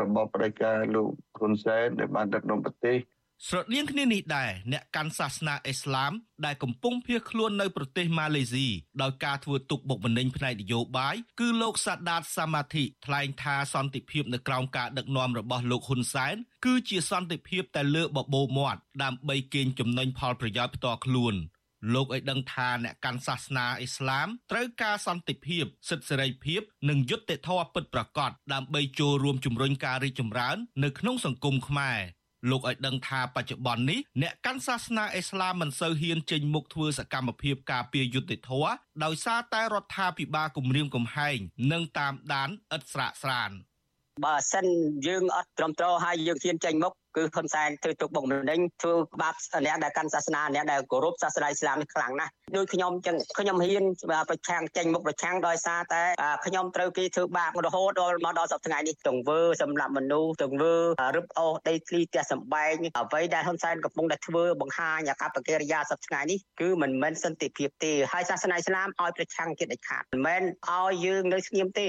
[0.02, 2.98] របបផ្ដាច់ការលោកហ៊ុនសែនដែលបានដឹកនាំប្រទេស
[3.44, 6.12] ស្រដៀងគ្នានេះដែរអ្នកកាន់សាសនាអ៊ីស្លាម
[6.46, 8.66] ដែលកំពុងភៀសខ្លួននៅប្រទេសម៉ាឡេស៊ី
[9.02, 21.36] ដោយការធ្វើទុកបុកម្នេញផ្នែកនយោបាយគឺលោកសាដាតសាម៉ាធីថ្លែងថាសន្តិភាពនៅក្រោមការដឹកនាំរបស់លោកហ៊ុនសែនគឺជាសន្តិភាពតែលើបបោមាត់ដើម្បីកេងចំណេញផលប្រយោជន៍ផ្ទាល់ខ្លួន
[21.94, 31.98] លោកឲ្យដឹងថាអ្នកកាន់សាសនាអ៊ីស្លាមត្រូវការសន្តិភាពសិទ្ធិសេរីភាព និងយុត្តិធម៌ពិតប្រាកដដើម្បីចូលរួមជំរុញការរីកចម្រើន នៅក្នុងសង្គមខ្មែរ
[32.50, 38.72] លោកឲ្យដឹងថាបច្ចុប្បន្ននេះអ្នកកាន់សាសនាអ៊ីស្លាមមិនសូវហ៊ានចេញមុខធ្វើសកម្មភាពការពារយុត្តិធម៌
[39.04, 41.38] ដោយសារតែរដ្ឋាភិបាលគម្រាមកំហែង
[41.72, 43.50] និងតាមដានឥតស្រាកស្រាន
[44.24, 44.66] បើសិន
[45.06, 49.34] យើងអត់ត្រឹមត្រូវហើយយើងហ៊ានចេញមុខ គឺហ៊ុនសែនធ្វើទុកបុកម្នេញធ្វើបាប
[49.66, 53.84] អ្នកដែលកាន់សាសនាអ្នកដែលគោរពសាសនាអ៊ីស្លាមនេះខ្លាំងណាស់ដូចខ្ញុំចឹងខ្ញុំហ៊ាន
[54.30, 56.02] ប្រឆាំងចេញមុខប្រឆាំងដោយសារតែ
[56.46, 60.74] ខ្ញុំត្រូវគេធ្វើបាបរហូតដល់មកដល់សប្តាហ៍ថ្ងៃនេះទង្វើសម្រាប់មនុស្សទង្វើ
[61.16, 71.86] រឹបអូសដីធ្លីផ្ទះសម្បែងអ្វីដែលហ៊ុនសែនកំពុងតែធ្វើបង្ហាញអាកប្បកិរិយាសប្តាហ៍ថ្ងៃនេះគឺមិនមែនសន្តិភាពទេហើយសាសនាអ៊ីស្លាមឲ្យប្រឆាំងជាដាច់ខាតមិនមែនឲ្យយើងនៅស្ងៀមទេ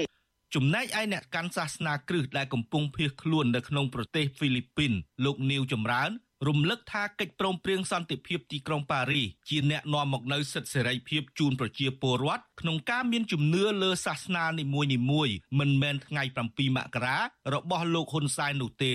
[0.54, 4.92] ចំណែកឯអ្នកកាន់សាសនាគ្រឹស្តដែលកំពុងភៀសខ្លួននៅក្នុងប្រទេសហ្វីលីពីន
[5.24, 6.10] លោកនីវចម្រើន
[6.46, 14.82] រំលឹកថាកិច្ចព្រមព្រៀងសន្តិភាពទីក្រុងប៉ារីជាអ្នកនាំមកនូវសិទ្ធិសេរីភាពជូនប្រជាពលរដ្ឋក្នុងការមានជំនឿលើសាសនានីមួ
[15.26, 17.18] យៗមិនមែនថ្ងៃ7មករា
[17.54, 18.94] របស់លោកហ៊ុនសែននោះទេ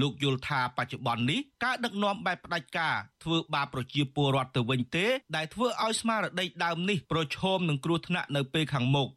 [0.00, 9.08] លោកយល់ថាបច្ចុប្បន្ននេះការដឹកនាំបែបផ្ដាច់ការធ្វើបាបប្រជាពលរដ្ឋទៅវិញទេ ដែលធ្វើឲ្យស្មារតីដើមនេះប្រឈមនឹងគ្រោះថ្នាក់នៅពេលខាងមុខ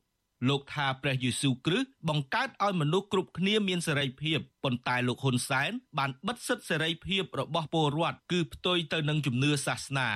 [0.48, 10.10] លោកថាព្រះយេស៊ូវគ្រីស្ទបង្កើតឲ្យមនុស្សគ្រប់គ្នាមានសេរីភាពប៉ុន្តែលោកហ៊ុនសែនបានបិទសិទ្ធិសេរីភាពរបស់ពលរដ្ឋគឺផ្ទុយទៅនឹងជំនឿសាសនា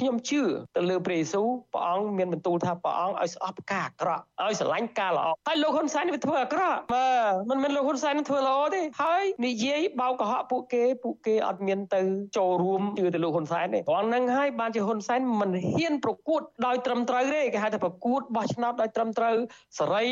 [0.00, 0.42] ខ្ញុំជឿ
[0.76, 12.00] ទៅលើព្រះយេស៊ូវព្រះអង្គមានបន្ទូលថាព្រះអង្គឲ្យស្អប់ការអាក្រក់ឲ្យស្រឡាញ់ការល្អហើយលោកហ៊ុនសែនវាធ្វើអាក្រក់បាទមិនមែនលោកហ៊ុនសែនធ្វើល្អទេហើយនិយាយបោកកុហកពួកគេពួកគេអត់មានទៅ
[12.36, 19.36] ចូលរួមជឿទៅលោកហ៊ុនសែនទេព្រោះហ្នឹងហើយបានជាហ៊ុនសែនមិនហ៊ានប្រកួតដោយត្រឹមត្រូវទេគេហៅថាប្រកួតបោះឆ្នោតដោយត្រឹមត្រូវ
[19.78, 20.06] សេរី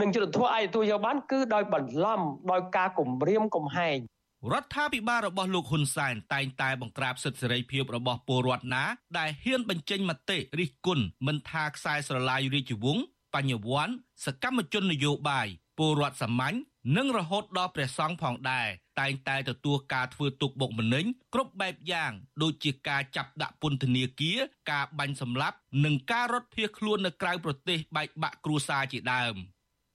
[0.00, 3.98] នឹងយុទ្ធធម៌អាយទទួលយកបានគឺដោយបន្លំដោយការគំរាមកំហែង
[4.50, 8.84] រដ្ឋាភិបាលរបស់លោកហ៊ុនសែនតែងតែបង្ក្រាបសិទ្ធិសេរីភាពរបស់ពលរដ្ឋណា
[9.18, 16.56] ដែលហ៊ានបញ្ចេញមតិរិះគន់មិនថាខ្សែស្រឡាយរាជវង្សបញ្ញវន្តសកម្មជននយោបាយពលរដ្ឋសាមញ្ញ
[16.96, 18.68] និងរហូតដល់ព្រះសង្ឃផងដែរ
[19.00, 24.38] តែងតែទទួលការធ្វើទុកបុកម្នេញគ្រប់បែបយ៉ាង ដូចជាការចាប់ដាក់ពន្ធនាគារ
[24.72, 29.36] ការបាញ់សម្លាប់ និងការរត់ភៀសខ្លួននៅក្រៅប្រទេសបែកបាក់គ្រួសារជាដើម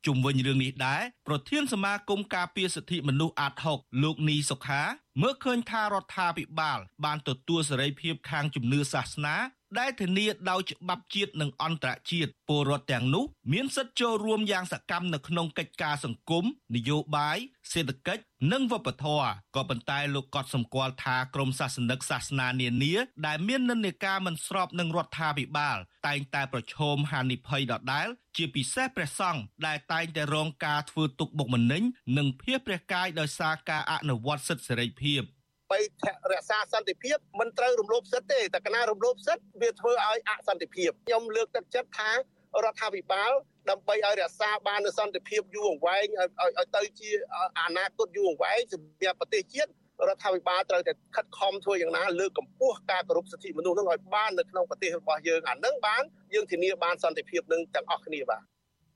[0.08, 4.82] ជុំវិញរឿងនេះដែរប្រធានសមាគមការពារសិទ្ធិមនុស្សអាត6លោកនីសុខា
[5.22, 9.36] មើលឃើញថារដ្ឋាភិបាលបានទទួលសេរីភាពខាងជំនឿសាសនា
[9.80, 17.38] ដែលធានាដោយច្បាប់ជាតិនិងអន្តរជាតិពលរដ្ឋទាំងនោះមានសិទ្ធិចូលរួមយ៉ាងសកម្មនៅក្នុងកិច្ចការសង្គមនយោបាយ
[17.72, 22.96] សេដ្ឋកិច្ចនិងវប្បធម៌ក៏ប៉ុន្តែលោកក៏សម្គាល់ថាក្រមសាសនិកសាសនានានា
[23.28, 25.78] ដែលមាននិន្នាការមិនស្របនឹងរដ្ឋាភិបាល
[26.08, 31.84] តែងតែប្រឈមហានិភ័យដដែលជាពិសេសព្រះសង្ឃដែលតែងតែរងការធ្វើទុកបុកម្នេញ
[32.18, 35.22] និងភៀសព្រះកាយដោយសារការអនុវត្តសិទ្ធិសេរីភាព
[35.72, 35.80] បី
[36.32, 42.18] រក្សាសន្តិភាពមិនត្រូវរំលោភសិទ្ធិទេតែកណារំលោភសិទ្ធិវាធ្វើឲ្យអសន្តិភាពខ្ញុំលើកទឹកចិត្តថារ
[42.72, 43.32] ដ្ឋាភិបាល
[43.70, 47.10] ដើម្បីឲ្យរក្សាបាននូវសន្តិភាពយូរអង្វែងឲ្យទៅជា
[47.62, 49.72] អនាគតយូរអង្វែងសម្រាប់ប្រទេសជាតិ
[50.08, 56.04] រដ្ឋាភិបាលត្រូវតែខិតខំធ្វើយ៉ាងណាលើកកម្ពស់ការគោរពសិទ្ធិមនុស្សនឹងឲ្យបាននៅក្នុងប្រទេសរបស់យើងអានឹងបាន
[56.34, 58.44] យើងធានាបានសន្តិភាពនឹងទាំងអស់គ្នាបាទ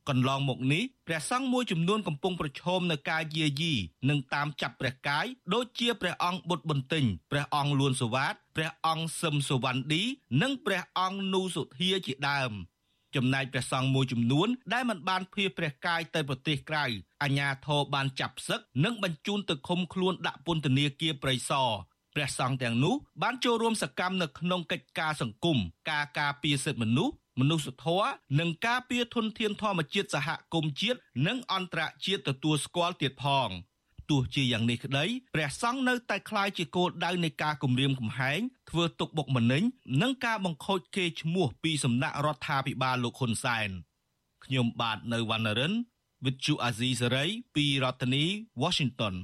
[0.10, 3.74] កន្លងមកនេះព្រះសង្ឃមួយចំនួនកំពុងប្រឈមនឹងការយាយី
[4.10, 10.04] និងតាមចាប់ព្រះកាយដូចជាព្រះអង្គបុត្របន្ទិញព្រះអង្គលួនសវ៉ាតព្រះអង្គសឹមសវណ្ឌី
[10.42, 12.52] និងព្រះអង្គនូសុធាជាដើម
[13.16, 16.86] ចំណែកព្រះសង្ឃមួយចំនួនដែលមិនបានភៀសព្រះកាយទៅប្រទេសក្រៅ
[17.24, 21.70] អាជ្ញាធរបានចាប់សឹកនិងបញ្ជូនទៅឃុំខ្លួនដាក់ពន្ធនាគារព្រៃសរ
[22.16, 25.58] ព្រះសង្ឃទាំងនោះបានចូលរួមសកម្មនៅក្នុងកិច្ចការសង្គម
[25.92, 33.51] ការការពារសិទ្ធិមនុស្ស មនុស្សធម៌និងការពារធនធានធម្មជាតិសហគមន៍ជាតិនិងអន្តរជាតិទទួលស្គាល់ទៀតផង
[34.11, 35.05] ទោះជាយ៉ាងនេះក្តី
[35.35, 39.63] ព្រះសង្ឃនៅតែคล้ายជាគោលដៅនៃការគម្រាមកំហែងធ្វើទុកបុកម្នេញ
[40.03, 43.71] និងការបង្ខូចកេរ្តិ៍ឈ្មោះពីសំណាក់រដ្ឋាភិបាលលោកហ៊ុនសែន
[44.45, 45.75] ខ្ញុំបាទនៅវណ្ណរិន
[46.25, 48.25] With Chu Azizi Saray ពីរដ្ឋធានី
[48.63, 49.15] Washington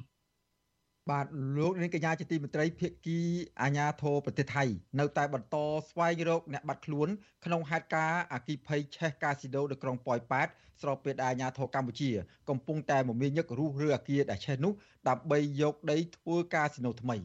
[1.11, 1.25] បាទ
[1.57, 3.19] លោកនាងកញ្ញាជាទីមេត្រីភៀកគី
[3.61, 4.63] អាញាធរប្រទេសថៃ
[4.99, 5.55] នៅតែបន្ត
[5.89, 7.07] ស្វែងរកអ្នកបាត់ខ្លួន
[7.45, 10.47] ក្នុងហេតុការណ៍អគិភ័យឆេះកាស៊ីណូនៅក្រុងប៉ោយប៉ែត
[10.81, 12.11] ស្របពេលដែលអាញាធរកម្ពុជា
[12.49, 14.73] កំពុងតែមមាញឹករុះរើអគារដែលឆេះនោះ
[15.09, 17.17] ដើម្បីយកដីធ្វើកាស៊ីណូថ្មី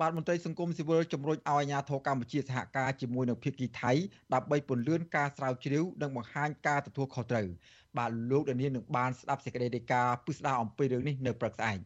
[0.00, 3.92] បាទមន្ត្រីសង្គមស៊ីវិលជំរុញឲ្យអាជ្ញាធរកម្ពុជាសហការជាមួយនឹងភាគីថៃ
[4.34, 7.48] ដើម្បីពន្លឿនការស្រាវជ្រាវនិងបង្ហាញការទទួលខុសត្រូវ
[7.98, 11.78] បាទលោកដានៀននឹងបានស្ដាប់សេចក្តីរាយការណ៍ពិស្ដារអំពីរឿងនេះនៅព្រឹកស្អែក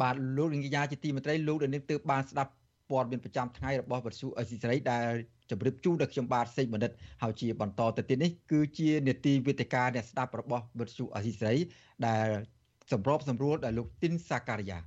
[0.00, 2.52] បាទលោកនាងយាជាទីមេត្រីលោកដានៀនទើបបានស្ដាប់
[2.90, 5.10] ព័ត៌មានប្រចាំថ្ងៃរបស់វិទ្យុអេស៊ីសេរីដែល
[5.50, 11.58] ជម្រាបជូនដល់ខ្ញុំបាទសេកបណ្ឌិតហើយជាបន្តទៅទៀតនេះគឺជានេតិវេទិកាអ្នកស្ដាប់របស់វិទ្យុអេស៊ីសេរី
[12.06, 12.28] ដែល
[12.92, 14.78] សម្របសម្រួលដោយលោកទីនសាការីយ៉ា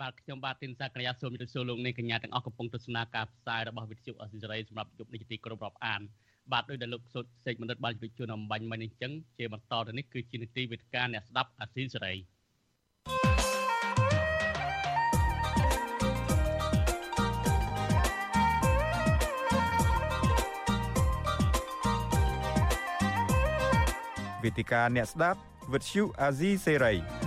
[0.00, 6.02] បាទខ្ញុំបាទទីនសាករិយាសូមជម្រាបសួរលោកនាងកញ្ញាទាំងអស់កំពុងទស្សនាការផ្សាយរបស់វិទ្យុអសិរ័យសម្រាប់យប់នេះទីក្រុមរាប់អាន
[6.52, 12.16] បាទដោយដែលលោកសុតសេកមនិតបានជម្រាបជូនអំបញ្ញមិញអញ្ចឹងជាបន្តទៅនេះគឺជានីតិវិទ្យាអ្នកស្ដាប់អសិរ័យ
[24.42, 25.40] វេទិកាអ្នកស្ដាប់
[25.72, 27.25] វិទ្យុអាស៊ីសេរី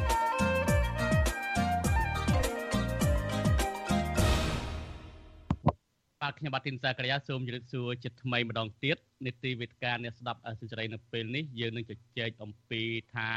[6.39, 12.81] ខ្ញុំបាទទីនសាករិយាសូមជម្រាបសួរជាថ្មីម្ដងទៀតនេតិវេទិកាអ្នកស្ដាប់សិរីនៅពេលនេះយើងនឹងជជែកអំពី
[13.15, 13.29] ថា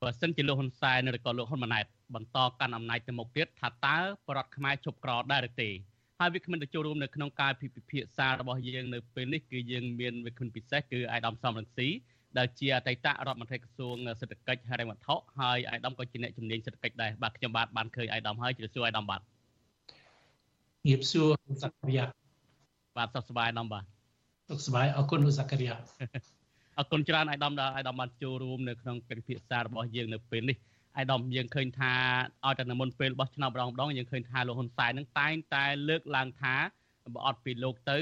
[0.00, 3.96] បើសិនជាលោកហ៊ុនសែនឬក៏លោកហ៊ុនម៉ាណែតបន្តកាន់អំណាចទៅមុខទៀតថាតើ
[4.28, 5.70] ប្រដ្ឋខ្មែរជប់ក្រដែរឬទេ
[6.18, 11.88] ហើយវាគ្មិនទៅចូលរួមនៅក្នុងការពិភាក្សារបស់យើងនៅពេលនេះគឺយើងមានវាគ្មិនពិសេសគឺអាយដាមសំរងស៊ី
[12.38, 19.20] ដែលជាអតីតរដ្ឋមន្ត្រីក្រសួងសេដ្ឋកិច្ចហិរញ្ញវត្ថុហើយអាយដាមក៏ជាអ្នកជំនាញសេដ្ឋកិច្ចដែរបាទខ្ញុំបាទបានឃើញអាយដាមហើយជម្រាបសួរអាយដាមបាទ
[20.86, 21.28] ងៀបសួរ
[21.62, 22.23] សក្តិយា
[22.96, 23.84] បាទសុខសប្បាយដំបាទ
[24.48, 25.74] សុខសប្បាយអរគុណលោកសក្តិយា
[26.78, 30.56] អរគុណច្រើនអាយដាមដែលអាយដាមបានចូលរួមនៅក្នុងកិច្ចពិភាក្សារបស់យើងនៅពេលនេះ
[30.96, 31.92] អាយដាមយើងឃើញថា
[32.46, 36.54] ឲ្យតែមុនពេលរបស់ឆ្នាំម្ដងម្ដងយើងឃើញថាលោកហ៊ុនសែននឹងតែងតែលើកឡើងថា
[37.14, 37.98] បើអត់ពីលោកទៅ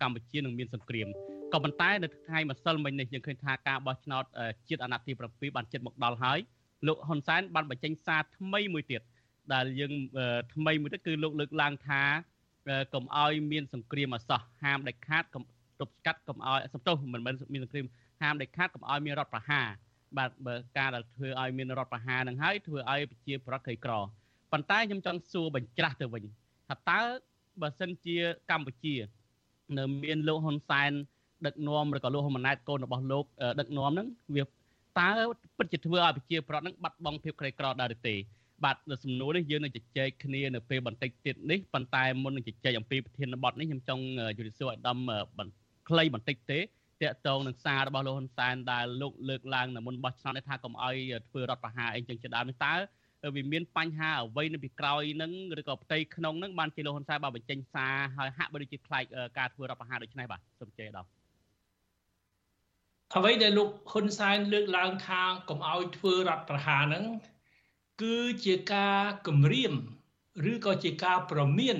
[0.00, 1.08] កម្ពុជានឹងមានសង្គ្រាម
[1.52, 4.24] ក៏ប៉ុន្តែនៅថ្ងៃម្សិលមិញនេះយើងឃើញថាការបោះឆ្នោត
[4.68, 6.38] ជាតិអាណត្តិទី7បានជិតមកដល់ហើយ
[6.86, 9.02] លោកហ៊ុនសែនបានបញ្ចេញសារថ្មីមួយទៀត
[9.52, 9.92] ដែលយើង
[10.54, 12.02] ថ្មីមួយទៀតគឺលោកលើកឡើងថា
[12.94, 15.42] កុំឲ្យមានសង្គ្រាមអសោះហាមដាច់ខាតកុំ
[15.80, 17.86] ទប់ស្កាត់កុំឲ្យសំទោសមិនមែនមានសង្គ្រាម
[18.22, 19.66] ហាមដាច់ខាតកុំឲ្យមានរដ្ឋប្រហារ
[20.18, 23.92] បាទបើការដែលធ្វើឲ្យមានរដ្ឋប្រហារនឹងហើយធ្វើឲ្យប្រជាប្រដ្ឋក្រីក្រ
[24.52, 26.24] ប៉ុន្តែខ្ញុំចង់សួរបញ្ច្រាស់ទៅវិញ
[26.68, 27.00] ថាតើ
[27.60, 28.16] បើសិនជា
[28.50, 28.94] កម្ពុជា
[29.78, 30.92] នៅមានលោកហ៊ុនសែន
[31.46, 33.24] ដឹកនាំឬក៏លោកហ៊ុនម៉ាណែតកូនរបស់លោក
[33.60, 35.10] ដឹកនាំហ្នឹងវាតើ
[35.58, 38.14] ពិតជាធ្វើឲ្យប្រជាប្រដ្ឋហ្នឹងបាត់បង់ភាពក្រីក្រដែរឬទេ
[38.64, 44.04] បាទសំណួរនេះយើងនឹងជជែកគ្នានៅពេលបន្តិចទៀតនេះប៉ុន្តែមុននឹងជជែកអំពីប្រធានបទនេះខ្ញុំចង់
[44.36, 44.98] ជម្រាបសួរអាដាម
[45.88, 46.64] ខ្លីបន្តិចទេត
[47.10, 50.96] កតងនឹងសាររបស់លោកហ៊ុនសែនដែលលោកលើកឡើងនៅមុនបោះឆ្នោតនេះថាកុំឲ្យ
[51.28, 59.04] ធ្វើរដ្ឋប្រហារអីចឹងជាដើមនេះតើវាមានបញ្ហាអ្វីនៅពីក្រោយនឹងឬក៏ផ្ទៃក្នុងនឹងបានជាលោកហ៊ុនសែនបានបញ្ចេញសារហើយហាក់បីដូចជាខ្លាច
[59.38, 61.08] ការធ្វើរដ្ឋប្រហារដូចនេះបាទសូមជេរដល់
[63.16, 67.04] អ្វីដែលលោកហ៊ុនសែនលើកឡើងថាកុំឲ្យធ្វើរដ្ឋប្រហារហ្នឹង
[68.01, 69.73] គឺជាការគំរាម
[70.51, 71.77] ឬក៏ជាការប្រមាន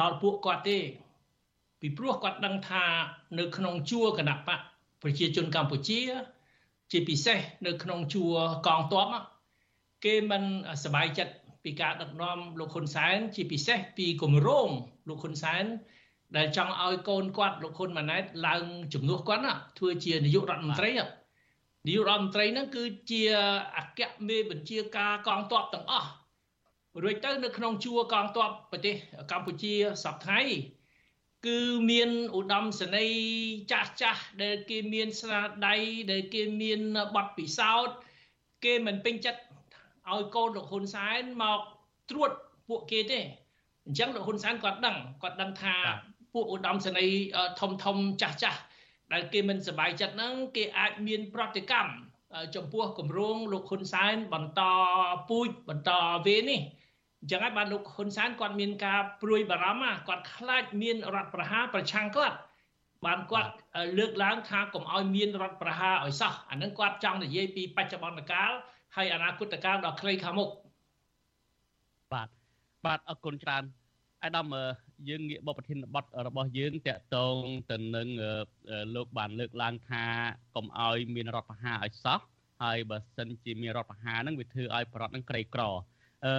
[0.00, 0.78] ដល់ពួកគាត់ទេ
[1.80, 2.84] ពីព្រោះគាត់ដឹងថា
[3.38, 4.60] នៅក្នុងជួរគណៈបក
[5.02, 6.00] ប្រជាជនកម្ពុជា
[6.92, 8.34] ជាពិសេសនៅក្នុងជួរ
[8.66, 9.08] កងទ័ព
[10.04, 10.42] គេមិន
[10.84, 14.68] សบายចិត្តពីការដឹកនាំលោកហ៊ុនសែនជាពិសេសពីគម្រោង
[15.08, 15.64] លោកហ៊ុនសែន
[16.36, 18.62] ដែលចង់ឲ្យកូនគាត់លោកហ៊ុនម៉ាណែតឡើង
[18.94, 20.90] ជំនួសគាត់ណាធ្វើជានាយករដ្ឋមន្ត្រី
[21.87, 23.21] នាយករដ្ឋមន្ត្រីហ្នឹងគឺជា
[23.77, 26.09] អគ្គមេបញ្ជាការកងទ័ពទាំងអស់
[27.03, 28.95] រួចទៅនៅក្នុងជួរកងទ័ពប្រទេស
[29.31, 30.57] កម្ពុជាសប្តាហ៍
[31.47, 33.21] គឺមានឧត្តមសេនីយ៍
[33.71, 35.75] ចាស់ចាស់ដែលគេមានស្នាដៃ
[36.11, 36.79] ដែលគេមាន
[37.15, 37.95] បទពិសោធន៍
[38.65, 39.41] គេមិនពេញចិត្ត
[40.11, 41.59] ឲ្យកូនលោកហ៊ុនសែនមក
[42.09, 42.31] ត្រួត
[42.69, 43.19] ពួកគេទេ
[43.85, 45.75] អញ្ចឹងលោកហ៊ុនសែនគាត់ដឹងគាត់ដឹងថា
[46.33, 47.17] ពួកឧត្តមសេនីយ៍
[47.59, 48.59] ធំធំចាស់ចាស់
[49.13, 51.91] ដែលគេមិនសប្បាយចិត្តហ្នឹងគេអាចមានប្រតិកម្ម
[52.55, 54.61] ចំពោះគម្រោងលោកហ៊ុនសែនបន្ត
[55.29, 55.91] ពូជបន្ត
[56.25, 56.61] វេនេះ
[57.19, 62.35] អញ្ចឹងហើយបានលោកហ៊ុនសែនគាត់មានការព្រួយបារម្ភគាត់ខ្លាចមានរដ្ឋប្រហារប្រឆាំងគាត់
[63.05, 63.51] បានគាត់
[63.97, 68.51] លើកឡើងថាកុំឲ្យមានរដ្ឋប្រហារឲ្យសោះអានឹងគាត់ចង់និយាយពីបច្ចុប្បន្នកាល
[68.95, 70.49] ហើយអនាគតកាលដ៏ខ្លីខាងមុខ
[72.13, 72.27] បាទ
[72.85, 73.63] បាទអរគុណច្រើន
[74.23, 74.53] អាដាម
[75.09, 77.37] យើងងាកបបប្រធានបទរបស់យើងតកតង
[77.71, 78.07] ទៅនឹង
[78.95, 80.03] លោកបានលើកឡើងថា
[80.55, 82.19] កុំឲ្យមានរដ្ឋប្រហារឲ្យសោះ
[82.61, 85.61] ហើយបើសិនជាមានរដ្ឋប្រហារហ្នឹងវាធ្វើឲ្យប្រត់នឹងក្រីក្រ
[86.25, 86.33] អឺ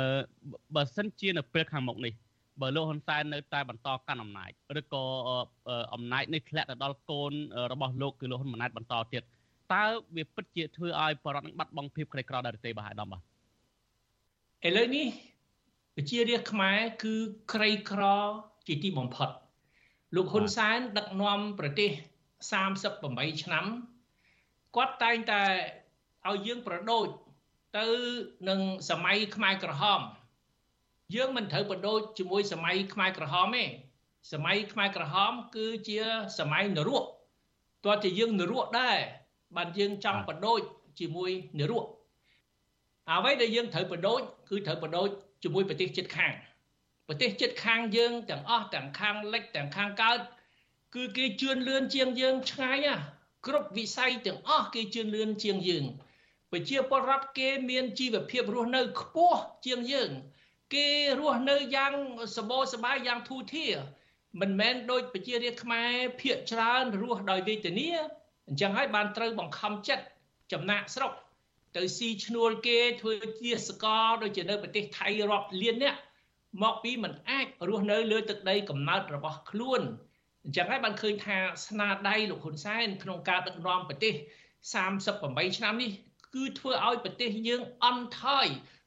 [0.75, 2.15] បើសិនជានៅពេលខាងមុខនេះ
[2.61, 5.05] បើលោកហ៊ុនសែននៅតែបន្តកាន់អំណាចឬក៏
[5.95, 7.33] អំណាចនេះធ្លាក់ទៅដល់កូន
[7.73, 9.23] របស់លោកគឺលោកហ៊ុនម៉ាណែតបន្តទៀត
[9.75, 9.85] តើ
[10.17, 13.23] វាពិតជាធ្វើឲ្យបរដ្ឋនឹងបាត់បង់ភាពក្រីក្រដែរទេបាទអាដាមបាទ
[14.67, 15.07] ឥឡូវនេះ
[15.97, 17.15] ប្រជារាស្ត្រខ្មែរគឺ
[17.53, 18.03] ក្រីក្រ
[18.67, 19.29] ជាទីបំផុត
[20.15, 21.91] លោកហ៊ុនសែនដឹកនាំប្រទេស
[22.63, 23.65] 38ឆ្នាំ
[24.77, 25.43] គាត់តែងតែ
[26.29, 27.07] ឲ្យយើងប្រដូច
[27.79, 27.87] ទៅ
[28.49, 30.01] នឹងសម័យខ្មែរក្រហម
[31.15, 33.65] យើងមិនត្រូវបដូរជាមួយសម័យខ្មែរក្រហមទេ
[34.33, 35.99] សម័យខ្មែរក្រហម គឺជា
[36.39, 37.05] សម័យនរក
[37.85, 38.99] តើជាយើងនរកដែរ
[39.57, 40.59] បានយើងចង់បដូរ
[41.01, 41.85] ជាមួយនរក
[43.11, 45.07] អ្វីដែលយើងត្រូវបដូរគឺត្រូវបដូរ
[45.45, 46.33] ជាមួយប្រទេសជិតខាង
[47.09, 50.19] ប្រទេសជិតខាងយើងទាំងអស់ទាំងខាងលិចទាំងខាងកើត
[50.95, 52.95] គឺគេជឿនលឿនជាងយើងឆ្ងាយណា
[53.47, 55.85] គ្រប់វិស័យទាំងអស់គេជឿនលឿនជាងយើង
[56.51, 60.11] ប្រជាពលរដ្ឋគេមានជីវភាពរស់នៅខ្ពស់ជាងយើង
[60.75, 60.89] គេ
[61.21, 61.93] រស់នៅយ៉ាង
[62.37, 63.75] សបោសបាយយ៉ាងធូរធារ
[64.41, 67.91] មិនមែនដូចប្រជារាស្ត្រខ្មែរភាកច្រើនរស់ដោយវេទនា
[68.49, 70.05] អញ្ចឹងហើយបានត្រូវបង្ខំចិត្ត
[70.53, 71.13] ចំណាក់ស្រុក
[71.77, 75.97] ទៅស៊ីឈ្នួលគេធ្វើជាសកលដូចជានៅប្រទេសថៃរាប់លានអ្នក
[76.63, 79.83] មកពីមិនអាចរស់នៅលើទឹកដីកំណើតរបស់ខ្លួន
[80.45, 84.15] អញ្ចឹងហើយបានឃើញថាស្នាដៃលោកហ៊ុនសែនក្នុងការដឹកនាំប្រទេស
[84.85, 85.91] 38ឆ្នាំនេះ
[86.35, 88.47] គឺធ្វើឲ្យប្រទេសយើងអន់ថយ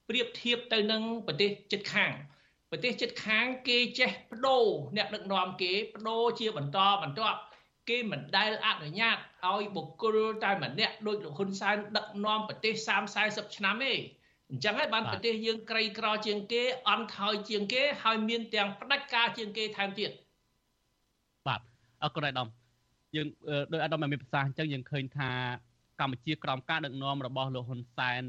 [0.10, 2.12] ប្រៀបធៀបទៅនឹងប្រទេសជិតខាង
[2.72, 7.40] ប្រទេសជិតខាងគេចេះបដូរអ្នកដឹកនាំគេបដូរជាបន្តបន្ទាប់
[7.90, 9.18] គេមិនដែលអនុញ្ញាត
[9.52, 13.94] ឲ្យបុគ្គលតែម្នាក់ដូចលោកហ៊ុនសែនដឹកនាំប្រទេស30 40ឆ្នាំទេ
[14.50, 20.12] អញ្ចឹងហើយបានប្រទេសយើងក្រីក្រជាងគេអន់ថយជាងគេហើយមានទាំងផ្ដាច់ការជាងគេថែមទៀត
[21.48, 21.62] បាទ
[22.04, 22.48] អរគុណអាដាម
[23.16, 23.28] យើង
[23.74, 25.32] ដោយអាដាមមានប្រសាសន៍អញ្ចឹងយើងឃើញថា
[26.00, 28.22] កម្ពុជាក្រោមការដឹកនាំរបស់លោកហ៊ុនសែន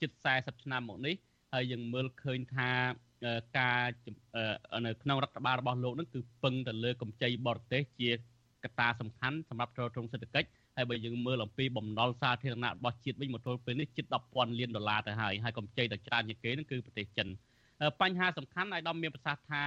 [0.00, 1.14] ជិត40ឆ្នាំមកនេះ
[1.52, 2.70] ហើយយើងមើលឃើញថា
[3.58, 3.82] ការ
[4.86, 8.10] នៅក្នុងរដ្ឋបាលរបស់លោកនឹងគឺពឹងទៅលើកម្ចីបរទេសជា
[8.64, 17.28] កត្តាសំខាន់សម្រាប់ទ្រទ្រង់សេដ្ឋកិច្ចហើយបើយើងមើលអំពីបំណុលសាធារណៈរបស់ជាតិវិញមកទល់ពេលនេះជិត10,000លានដុល្លារទៅហើយហើយកម្ចីដ៏ច្រើនជាងគេនឹងគឺប្រទេសចិន
[18.00, 19.64] បញ្ហាសំខាន់ឲ្យដំមានប្រសាសន៍ថា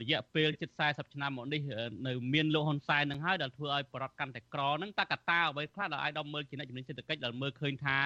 [0.00, 1.60] រយៈពេលជិត40ឆ្នាំមកនេះ
[2.06, 7.96] នៅមានលោកហ៊ុនសែននឹងហើយដែលធ្វើឲ្យបរដ្ឋកាន់តែក្រហ្នឹងតើកត្តាអ្វីខ្លះដែលឲ្យដំមើលជាអ្នកជំនាញសេដ្ឋកិច្ចដែលមើលឃើញថា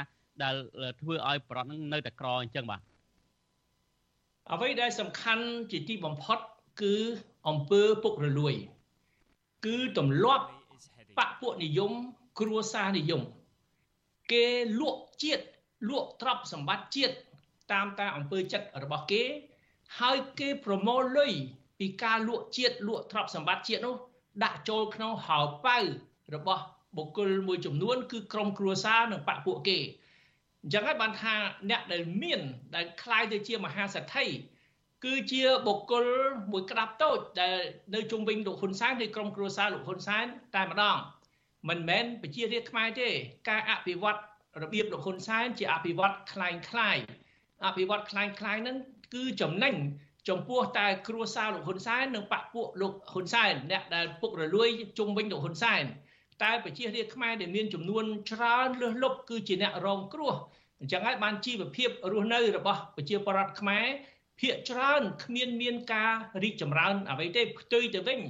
[0.43, 0.55] ដែល
[1.01, 2.81] ធ្វើឲ្យបរដ្ឋហ្នឹងនៅតែក្រអញ្ចឹងបាទ
[4.53, 6.39] អ្វីដែលសំខាន់ជាទីបំផុត
[6.83, 6.95] គឺ
[7.49, 8.55] អំពើពុករលួយ
[9.66, 10.46] គឺទម្លាប់
[11.18, 11.92] បពពួកនិយម
[12.40, 13.22] គ្រួសារនិយម
[14.32, 14.46] គេ
[14.80, 15.44] លក់ជាតិ
[15.90, 17.14] លក់ទ្រព្យសម្បត្តិជាតិ
[17.72, 19.24] តាមតាមអំពើចិត្តរបស់គេ
[20.00, 21.34] ហើយគេប្រមូលលុយ
[21.80, 23.96] ពីការលក់ជាតិលក់ទ្រព្យសម្បត្តិជាតិនោះ
[24.44, 25.78] ដាក់ចូលក្នុងហោប៉ៅ
[26.36, 26.64] របស់
[26.98, 29.78] បុគ្គលមួយចំនួន គឺក្រុមគ្រួសារនិងបពពួកគេ
[30.64, 31.36] អញ្ចឹងហើយបានថា
[31.70, 32.42] អ្នកដែលមាន
[32.76, 34.26] ដែលคล้ายទៅជាមហាសេដ្ឋី
[35.06, 36.06] គឺជាបុគ្គល
[36.52, 37.58] មួយក្តាប់តូចដែល
[37.96, 40.26] នៅជុំវិញលោកហ៊ុនសែនឬក្រុមគ្រួសារលោកហ៊ុនសែន
[40.56, 40.98] តែម្ដង
[41.70, 43.10] មិនមែនប្រជារាស្ត្រខ្មែរទេ
[43.50, 44.20] ការអភិវឌ្ឍ
[44.64, 46.98] របៀបលោកហ៊ុនសែនជាអភិវឌ្ឍคล้ายคล้าย
[47.66, 48.78] អភិវឌ្ឍคล้ายคล้ายហ្នឹង
[49.14, 49.76] គឺចំណេញ
[50.30, 55.84] ចំពោះតែគ្រួសារលោកហ៊ុនសែននិងបពពួកលោកហ៊ុនសែនអ្នកដែលពុករលួយជុំវិញលោកហ៊ុនសែន
[56.44, 60.34] តែប្រជារាស្ត្រខ្មែរដែលមានចំនួនច្រើនលើសលប់គឺជាអ្នករងគ្រោះ
[60.80, 63.86] អញ្ចឹងហើយបានជីវភាពរស់នៅរបស់ប្រជាពលរដ្ឋខ្មែរ
[64.41, 68.21] ភាកច្រើនគ្មានមានការរីកចម្រើន អ្វីទេផ្ទុយទៅវិញ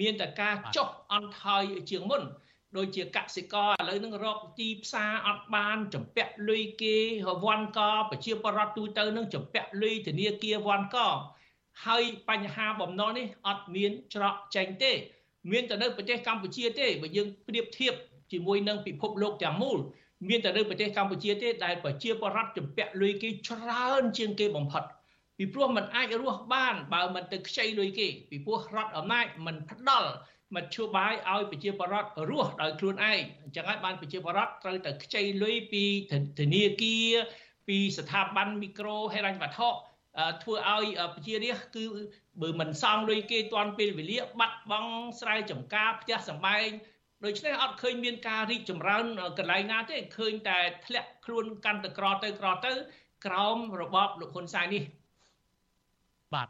[0.00, 2.22] មានតែការចុះអន់ថយជាងមុន
[2.76, 6.96] ដូចជាកសិករឥឡូវនឹងរកទីផ្សារអត់បានចម្ពាក់លុយគេ
[7.44, 10.98] វ៉ាន់កប្រជាពលរដ្ឋទូទៅនឹងចម្ពាក់លុយធនាគារវ៉ាន់ក
[11.86, 14.92] ហើយបញ្ហាបំណុលនេះអត់មានច្រកចេញទេ
[15.50, 17.94] មានតែនៅប្រទេសកម្ពុជាទេបើយើងប្រៀបធៀប
[18.32, 19.78] ជាមួយនឹងពិភពលោកទាំងមូល
[20.28, 24.84] មានតែនៅប្រទេសកម្ពុជាទេដែលប្រជាពលរដ្ឋចម្ពាក់លុយគេច្រើនជាងគេបំផុត
[25.41, 30.11] ពីព្រោះมันអាចរស់បានបើมันទៅខ្ចីលុយគេពីព្រោះរដ្ឋអំណាចมันផ្ដល់
[30.55, 35.83] មធ្យោបាយឲ្យប្រជាពលរដ្ឋរស់ដោយខ្លួនឯងអញ្ចឹងហើយបានប្រជាពលរដ្ឋត្រូវតែខ្ចីលុយពី
[36.39, 37.13] ធនាគារ
[37.67, 39.69] ពីស្ថាប័នមីក្រូហិរញ្ញវត្ថុ
[40.43, 41.85] ធ្វើឲ្យប្រជារាស្ត្រគឺ
[42.41, 46.67] បើមិនសងលុយគេទាន់ពេលវេលាបាត់បង់ស្រែចម្ការផ្ទះសម្បែង
[47.25, 49.05] ដូច្នេះអត់ឃើញមានការរីកចម្រើន
[49.37, 52.71] កន្លែងណាទេឃើញតែធ្លាក់ខ្លួនកាន់តែក្រទៅក្រទៅ
[53.25, 54.83] ក្រោមរបបលោកហ៊ុនសែននេះ
[56.34, 56.48] បាទ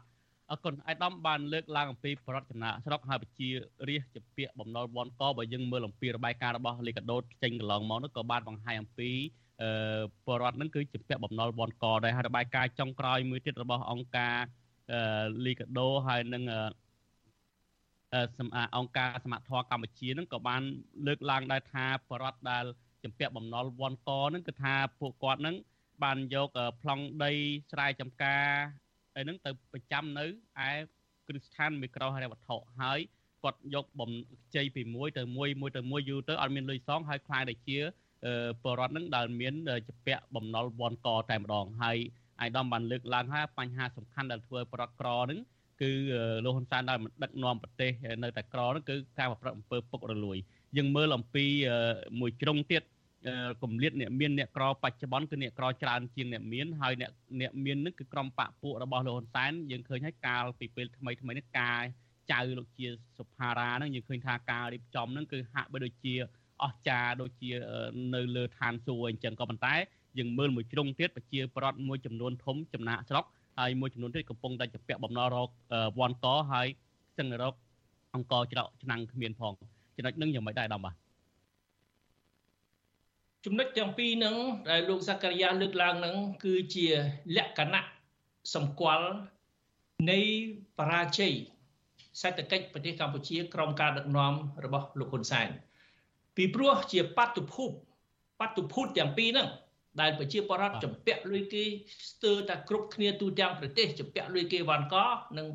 [0.51, 3.49] អរគុណអាយដាមបានលើកឡើងអំពីប្រវត្តិចំណាក់ស្រុកហើយពជា
[3.89, 9.09] រាជជាពាក្យបំណុលវ៉ាន់កបើយើងមើលអំពីរបាយការណ៍របស់លីកាដូតចេញកន្លងមកនោះក៏បានបង្ហាញអំពី
[9.61, 9.69] អឺ
[10.27, 14.37] បរដ្ឋនឹងគឺជាពាក់បំណុលវ៉ាន់កដែរហើយរបាយការណ៍ចុងក្រោយមួយទៀតរបស់អង្គការ
[14.91, 16.43] អឺលីកាដូហើយនឹង
[18.13, 20.61] អឺសម្អាអង្គការសមត្ថធម៌កម្ពុជានឹងក៏បាន
[21.07, 22.63] លើកឡើងដែរថាបរដ្ឋដែល
[23.03, 25.55] ចម្ពាក់បំណុលវ៉ាន់កនឹងគឺថាពួកគាត់នឹង
[26.03, 26.49] បានយក
[26.81, 27.31] ប្លង់ដី
[27.71, 28.45] ស្រែចម្ការ
[29.13, 30.25] ហើយនឹងទៅប្រចាំនៅ
[30.67, 30.69] ឯ
[31.27, 32.99] គ្រឹះស្ថានមីក្រូហិរញ្ញវត្ថុហើយ
[33.43, 34.11] គាត់យកបំ
[34.55, 37.77] ជ័យពីមួយទៅមួយមួយទៅមួយយូរទៅអត់មានលុយសងហើយខ្លាយទៅជា
[38.63, 39.53] បរដ្ឋនឹងដែលមាន
[39.87, 41.97] ជាពាក់បំណុលវ៉ាន់កតែម្ដងហើយ
[42.39, 45.39] អាយដាមបានលើកឡើងថាបញ្ហាសំខាន់ដែលធ្វើបរដ្ឋក្រនឹង
[45.81, 45.91] គឺ
[46.43, 47.91] លោកហ៊ុនសែនដែលដឹកនាំប្រទេស
[48.23, 50.37] នៅតែក្រនឹងគឺការប្រព្រឹត្តអំពើពុករលួយ
[50.77, 51.45] យើងមើលអំពី
[52.19, 52.83] មួយជ្រុងទៀត
[53.61, 61.79] គម្លាតអ្នកមានអ្នកក្របច្ចុប្បន្នគឺអ្នកក្រច្រើនជាងអ្នកមានហើយអ្នកអ្នកមាននឹងគឺក្រុមបកពួករបស់លោកហ៊ុនសែនយើងឃើញហើយកាលពីពេលថ្មីថ្មីនេះការ
[62.31, 66.13] ចៅលោកជាសុផារ៉ាហ្នឹងយើងឃើញថាការរៀបចំហ្នឹងគឺហាក់បីដូចជា
[66.63, 67.51] អស្ចារដូចជា
[68.15, 69.75] នៅលើឋានសួគ៌អញ្ចឹងក៏ប៉ុន្តែ
[70.17, 73.25] យើងមើលមួយជ្រុងទៀតប្រជាប្រដ្ឋមួយចំនួនធំចំណាក់ស្រុក
[73.59, 75.49] ហើយមួយចំនួនទៀតកំពុងតែជាពាក់បំណុលរក
[75.99, 76.67] វ៉ាន់កហើយ
[77.13, 77.53] ស្ទឹងរក
[78.15, 79.53] អង្គច្រកឆ្នាំងគ្មានផង
[79.95, 81.02] ចំណុចនឹងយ៉ាងម៉េចដែរដំបាទ
[83.45, 84.35] ចំណុចទាំងពីរហ្នឹង
[84.69, 86.85] ដែលលោកសកលយាលើកឡើងហ្នឹងគឺជា
[87.37, 87.83] លក្ខណៈ
[88.53, 89.07] សម្គាល់
[90.11, 90.19] នៃ
[90.77, 91.33] បរាជ័យ
[92.21, 94.33] សេដ្ឋកិច្ចប្រទេសកម្ពុជាក្រោមការដឹកនាំ
[94.65, 95.47] របស់លោកហ៊ុនសែន
[96.35, 97.71] ពីព្រោះជាបតុភូត
[98.39, 99.49] បតុភូតទាំងពីរហ្នឹង
[100.01, 101.63] ដែលប្រជាពលរដ្ឋចម្ពាក់លុយគេ
[102.09, 104.95] ស្ទើរតែគ្រប់គ្នាទូទាំងប្រទេសចម្ពាក់លុយគេវ៉ាន់ក
[105.37, 105.47] និង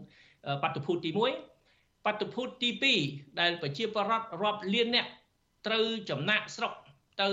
[0.63, 2.71] បតុភូតទី1បតុភូតទី
[3.05, 5.07] 2ដែលប្រជាពលរដ្ឋរាប់លានអ្នក
[5.67, 6.73] ត្រូវចំណាក់ស្រុក
[7.23, 7.29] ទៅ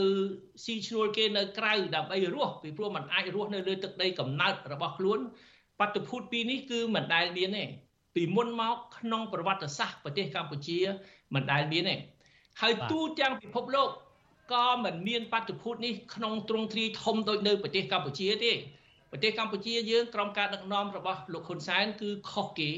[0.63, 5.19] ស៊ីឈ្នួលគេនៅក្រៅដើម្បីរស់ពីព្រោះมันអាចរស់នៅលើទឹកដីកំណើតរបស់ខ្លួន
[5.79, 7.65] បទភូតពីរនេះគឺមិនដែលមានទេ
[8.15, 10.79] ពីមុនមកក្នុងប្រវត្តិសាស្ត្រប្រទេសកម្ពុជា
[11.33, 11.95] មិនដែលមានទេ
[12.61, 13.89] ហើយទូទាំងពិភពលោក
[14.53, 18.53] ក៏មិនមានបទភូតនេះក្នុងទ្រង់ទ្រាយធំដូចនៅប្រទេសកម្ពុជាទេ
[19.11, 22.69] ប្រទេសកម្ពុជាយើងក្រោមការដឹកនាំរបស់លោកហ៊ុនសែនគឺខុសគេ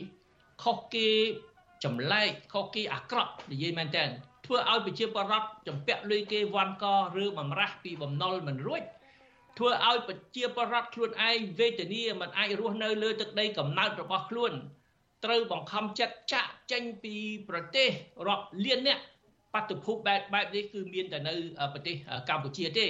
[0.63, 1.07] ខុសគេ
[1.83, 4.05] ចម្លែកខុសគេអាក្រក់និយាយមែនតើ
[4.47, 6.85] ធ្វើឲ្យប្រជាពលរដ្ឋចម្ពាក់លុយគេវាន់ក
[7.23, 8.83] ឬបំរាស់ពីបំណុលមិនរួច
[9.57, 14.53] ធ្វើឲ្យប្រជាពលរដ្ឋខ្លួនឯងវេទនាមិនអាចរស់នៅលើទឹកដីកំណើតរបស់ខ្លួន
[15.25, 17.15] ត្រូវបង្ខំចិត្តចាក់ចេញពី
[17.49, 17.89] ប្រទេស
[18.27, 18.99] រាប់លានអ្នក
[19.53, 21.33] បទភូបែបបែបនេះគឺមានតែនៅ
[21.73, 21.95] ប្រទេស
[22.29, 22.85] កម្ពុជាទេ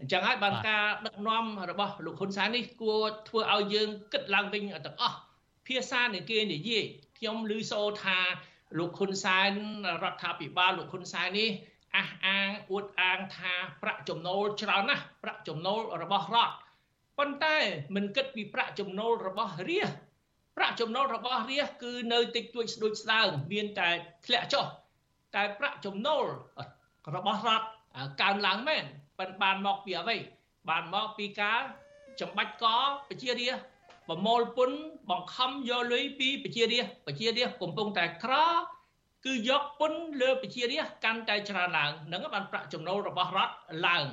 [0.00, 5.18] អញ្ចឹងហើយបានការដឹកនាំរបស់លោកហ៊ុនសែននេះគួរធ្វើឲ្យយើងគិតឡើងវិញទាំងអស់
[5.66, 6.84] ភាសានៃគេនិយាយ
[7.18, 8.18] ខ្ញុំឮសូរថា
[8.78, 9.50] លោកហ៊ុនសែន
[10.02, 11.50] រដ្ឋាភិបាលលោកហ៊ុនសែននេះ
[11.96, 16.54] អះអាងអួតអាងថាប្រាក់ចំណូលច្រើនណាស់ប្រាក់ចំណូលរបស់រដ្ឋ
[17.18, 17.56] ប៉ុន្តែ
[17.94, 19.90] មិនគិតពីប្រាក់ចំណូលរបស់រាជ
[20.56, 23.88] ប្រាក់ចំណូលរបស់រាជគឺនៅតិចតួចស្ដួចស្ដើងមានតែ
[24.26, 24.64] ធ្លាក់ចុះ
[25.34, 26.24] តែប្រាក់ចំណូល
[27.16, 27.66] របស់រដ្ឋ
[28.22, 28.84] កើនឡើងមែន
[29.18, 30.16] ប៉ុន្តែបានមកពីអ្វី
[30.68, 31.60] បានមកពីការ
[32.20, 32.64] ចម្បាច់ក
[33.08, 33.54] ប្រជារាជ
[34.08, 34.78] ប្រមូលពន្ធ
[35.10, 38.34] បង្ខំយកលុយពីប្រជារាស្ត្រប្រជារាស្ត្រកំពុងតែក្រ
[39.24, 43.54] គឺយកពន្ធលើប្រជារាស្ត្រកាន់តែច្រើនឡើងនឹងបានប្រាក់ចំណូលរបស់រដ្ឋ
[43.86, 44.04] ឡើង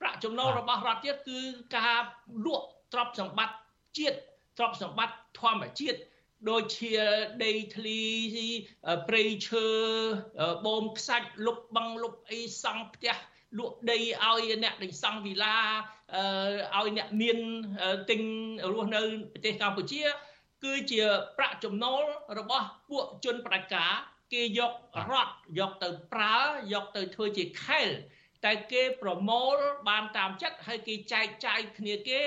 [0.00, 1.38] ប្រាក់ចំណូលរបស់រដ្ឋទៀតគឺ
[1.76, 2.00] ការ
[2.44, 3.56] លក់ទ្រព្យសម្បត្តិ
[3.98, 4.16] ជាតិ
[4.58, 5.98] ទ្រព្យសម្បត្តិធម្មជាតិ
[6.50, 6.92] ដូចជា
[7.44, 8.00] ដីធ្លី
[9.08, 9.66] ព្រៃឈើ
[10.66, 13.16] បូមខ្សាច់លុបបឹងលុបអីសង់ផ្ទះ
[13.58, 15.58] លក់ដីឲ្យអ្នកដែលសង់វិឡា
[16.14, 17.38] ឲ្យអ្នកមាន
[18.10, 18.20] ទិញ
[18.72, 19.00] រស់នៅ
[19.32, 20.02] ប្រទេសកម្ពុជា
[20.64, 21.02] គឺជា
[21.38, 22.02] ប្រាក់ចំណូល
[22.38, 23.92] របស់ពួកជនប្រតិការ
[24.32, 24.72] គេយក
[25.10, 26.36] រត់យកទៅប្រើ
[26.72, 27.88] យកទៅធ្វើជាខែល
[28.44, 29.56] តែគេប្រមូល
[29.88, 32.20] បានតាមចិត្តហើយគេចែកចាយគ្នាគេ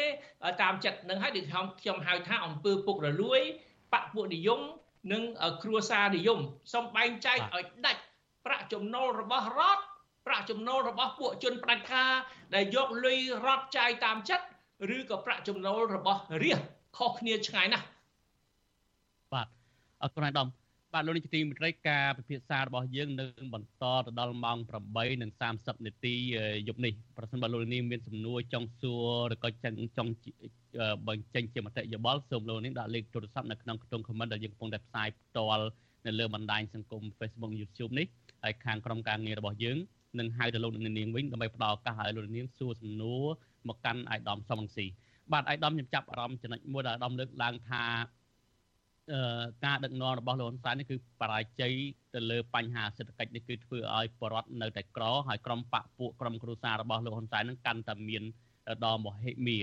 [0.61, 3.41] តាមចិត្តនឹងហើយដូចខ្ញុំខ្ញុំហៅថាអង្គើពុករលួយ
[3.93, 4.59] បពពួកនិយម
[5.11, 5.23] និង
[5.63, 6.39] គ្រួសារនិយម
[6.73, 8.01] សំបែងចែកឲ្យដាច់
[8.45, 9.83] ប្រាក់ចំណូលរបស់រដ្ឋ
[10.25, 12.11] ប្រាក់ចំណូលរបស់ពួកជនផ្ដាច់ការ
[12.55, 14.45] ដែលយកលុយរត់ចាយតាមចិត្ត
[14.95, 16.59] ឬក៏ប្រាក់ចំណូលរបស់រាជ
[16.97, 17.85] ខុសគ្នាឆ្ងាយណាស់
[19.33, 19.47] បាទ
[20.03, 20.47] អរគុណអាដាម
[20.93, 24.57] បាទលោកនាយកទីមេត្រីការពិភាក្សារបស់យើងនឹងបន្តទៅដល់ម៉ោង
[25.21, 26.15] 8:30នាទី
[26.67, 30.11] យប់នេះប្រសិនបើលោកនាងមានសំណួរចង់សួរឬក៏ចង់ចង់
[31.07, 35.65] បញ្ចេញជាមតិយោបល់សូមលោកនាងដាក់លេខទូរស័ព្ទនៅក្នុងខ្ទង់ comment ដែលយើងកំពុងតែផ្សាយផ្ទាល់
[36.05, 38.07] នៅលើបណ្ដាញសង្គម Facebook YouTube នេះ
[38.43, 39.77] ហើយខាងក្រុមការងាររបស់យើង
[40.19, 43.25] នឹងហៅទៅលោកនាងវិញដើម្បីផ្ដល់ឱកាសឲ្យលោកនាងសួរសំណួរ
[43.67, 44.85] មកកាន់អាយដាមសំរងស៊ី
[45.31, 47.83] បាទអាយដាមខ្ញុំចាប់អារម្មណ៍ចំណុចមួយដែលអាយដាមលើកឡើងថា
[49.65, 51.73] ការដឹកនាំរបស់លោកហ៊ុនសែននេះគឺបរាជ័យ
[52.13, 58.23] ទៅលើបញ្ហាសេដ្ឋកិច្ចនេះគឺធ្វើឲ្យបរដ្ឋនៅតែក្រហើយក្រុមបកពួកក្រុមគ្រួសាររបស់លោកហ៊ុនសែននឹងកាន់តែមាន
[58.85, 59.57] ដល់មហិមា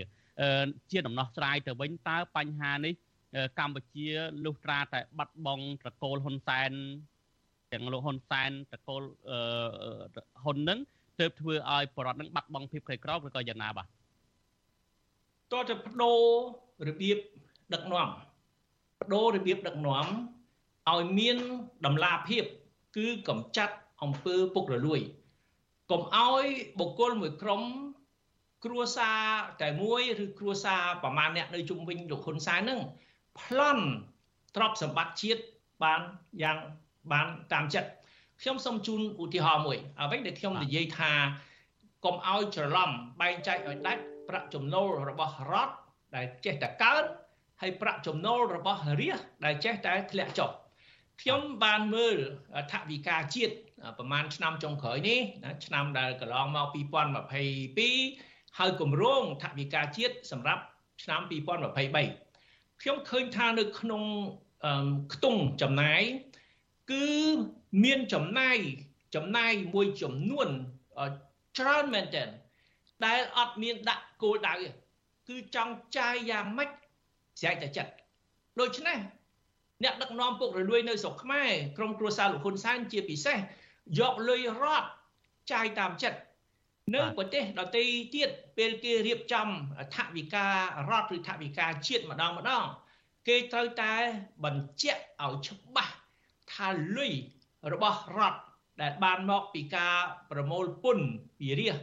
[0.90, 2.94] ជាដំណោះស្រាយទៅវិញតើបញ្ហានេះ
[3.58, 4.08] កម្ពុជា
[4.44, 6.70] លុះត្រាតែបាត់បង់ត្រកូលហ៊ុនសែន
[7.72, 9.02] ទាំងលោកហ៊ុនសែនត្រកូល
[10.42, 10.78] ហ៊ុននឹង
[11.20, 13.86] ទើបធ្វើឲ្យបរដ្ឋនឹងបាត់បង់ភាពក្រីក្រឬក៏យ៉ាងណាបាទ
[15.52, 16.20] តើទៅបដូរ
[16.88, 17.18] របៀប
[17.74, 18.08] ដឹកនាំ
[19.00, 20.06] បដូររបៀបដឹកនាំ
[20.90, 21.36] ឲ្យមាន
[21.86, 22.44] តម្លាភាព
[22.96, 25.00] គឺកំចាត់អំពើពុករលួយ
[25.90, 26.44] កុំឲ្យ
[26.78, 27.62] បុគ្គលមួយក្រុម
[28.64, 29.20] គ្រួសារ
[29.62, 32.80] តែមួយឬគ្រួសារប្រមាណអ្នកនៅជុំវិញលោកហ៊ុនសែននឹង
[33.38, 33.84] ប្លន់
[34.56, 35.42] ទ្រព្យសម្បត្តិជាតិ
[35.82, 36.00] បាន
[36.42, 36.58] យ៉ាង
[37.12, 37.90] បានតាមចិត្ត
[38.42, 41.12] ខ្ញុំសូមជូនឧទាហរណ៍មួយអ្វីដែលខ្ញុំនិយាយថា
[42.04, 42.90] កុំឲ្យច្រឡំ
[43.20, 45.74] បែងចែកឲ្យដាច់ប្រាក់ចំណូលរបស់រដ្ឋ
[46.16, 47.04] ដែលចេះតែកើត
[47.60, 50.50] ហើយប្រាក់ចំណូលរបស់រាជដែលចេះតែធ្លាក់ចុះ
[51.20, 52.16] ខ្ញុំបានមើល
[52.72, 53.54] ថវិកាជាតិ
[53.98, 55.20] ប្រហែលឆ្នាំចុងក្រោយនេះ
[55.66, 56.66] ឆ្នាំដែលកន្លងមក
[57.42, 60.62] 2022ហើយគម្រោងថវិកាជាតិសម្រាប់
[61.02, 64.02] ឆ្នាំ2023ខ្ញុំឃើញថានៅក្នុង
[65.12, 66.02] ខ្ទង់ចំណាយ
[66.90, 67.06] គឺ
[67.84, 68.58] មានចំណាយ
[69.14, 70.48] ចំណាយមួយចំនួន
[71.58, 72.28] ច្រើនមែនទែន
[73.06, 74.54] ដែលអត់មានដាក់គោលដៅ
[75.28, 76.70] គឺចង់ចាយយ៉ាងម៉េច
[77.40, 77.92] ស្រែកតែចិត្ត
[78.60, 78.98] ដូច្នេះ
[79.82, 83.36] អ្នកដឹកនាំពុករលួយនៅស្រុកខ្មែរក្រុមគ្រួសារលោកហ៊ុនសែនជាពិសេស
[83.98, 84.88] យកលុយរត់
[85.52, 86.18] ចាយតាមចិត្ត
[86.94, 87.84] នៅប្រទេសដទៃ
[88.14, 88.28] ទៀត
[88.58, 89.48] ពេលគេរៀបចំ
[89.94, 90.54] ថវិការ
[90.88, 92.64] ដ្ឋឬថវិកាជាតិម្ដងម្ដង
[93.28, 93.92] គេត្រូវតែ
[94.44, 95.94] បញ្ជាក់ឲ្យច្បាស់
[96.54, 97.12] ថាលុយ
[97.72, 98.40] របស់រដ្ឋ
[98.82, 99.96] ដែលបានមកពីការ
[100.30, 101.06] ប្រមូលពន្ធ
[101.38, 101.78] ពីរាជ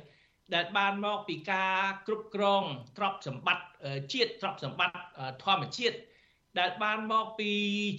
[0.55, 1.73] ដែលបានមកពីការ
[2.07, 2.63] គ្រប់គ្រង
[2.97, 3.65] ទ្រព្យសម្បត្តិ
[4.13, 4.99] ជាតិទ្រព្យសម្បត្តិ
[5.43, 5.97] ធម្មជាតិ
[6.59, 7.51] ដែលបានមកពី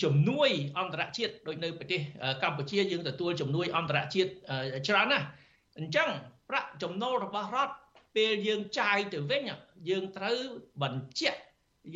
[0.04, 2.00] ជំនួយអន្តរជាតិដូចនៅប្រទេស
[2.42, 4.30] កម្ពុជាយើងទទួលជំនួយអន្តរជាតិ
[4.88, 5.26] ច្រើនណាស់
[5.78, 6.08] អញ្ចឹង
[6.48, 7.74] ប្រាក់ចំណូលរបស់រដ្ឋ
[8.16, 9.42] ពេលយើងចាយទៅវិញ
[9.88, 10.38] យើងត្រូវ
[10.82, 11.40] បញ្ជាក់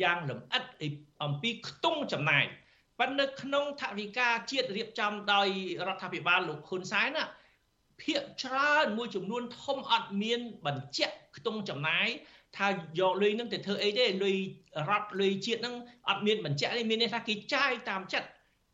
[0.01, 0.63] យ៉ាងលម្អិត
[1.23, 2.45] អំពីខ្ទង់ចំណាយ
[3.01, 5.47] ប៉ុន្តែក្នុងថវិកាជាតិរៀបចំដោយ
[5.87, 7.23] រដ្ឋាភិបាលលោកហ៊ុនសែនណា
[8.01, 12.07] ភាកច្រើនមួយចំនួនធំអត់មានបញ្ជាក់ខ្ទង់ចំណាយ
[12.57, 12.67] ថា
[12.99, 14.35] យកលុយនឹងទៅធ្វើអីទេលុយ
[14.89, 15.75] រត់លុយជាតិនឹង
[16.09, 18.27] អត់មានបញ្ជាក់ទេមានន័យថាគេចាយតាមចិត្ត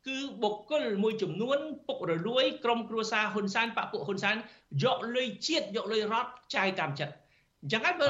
[0.08, 1.58] គឺបុគ្គលមួយចំនួន
[1.88, 4.36] ពុករលួយក្រុមគ្រួសារហ៊ុនសែនបពុហ៊ុនសែន
[4.84, 7.14] យកលុយជាតិយកលុយរត់ចាយតាមចិត្ត
[7.62, 8.10] អញ្ចឹងហើយបើ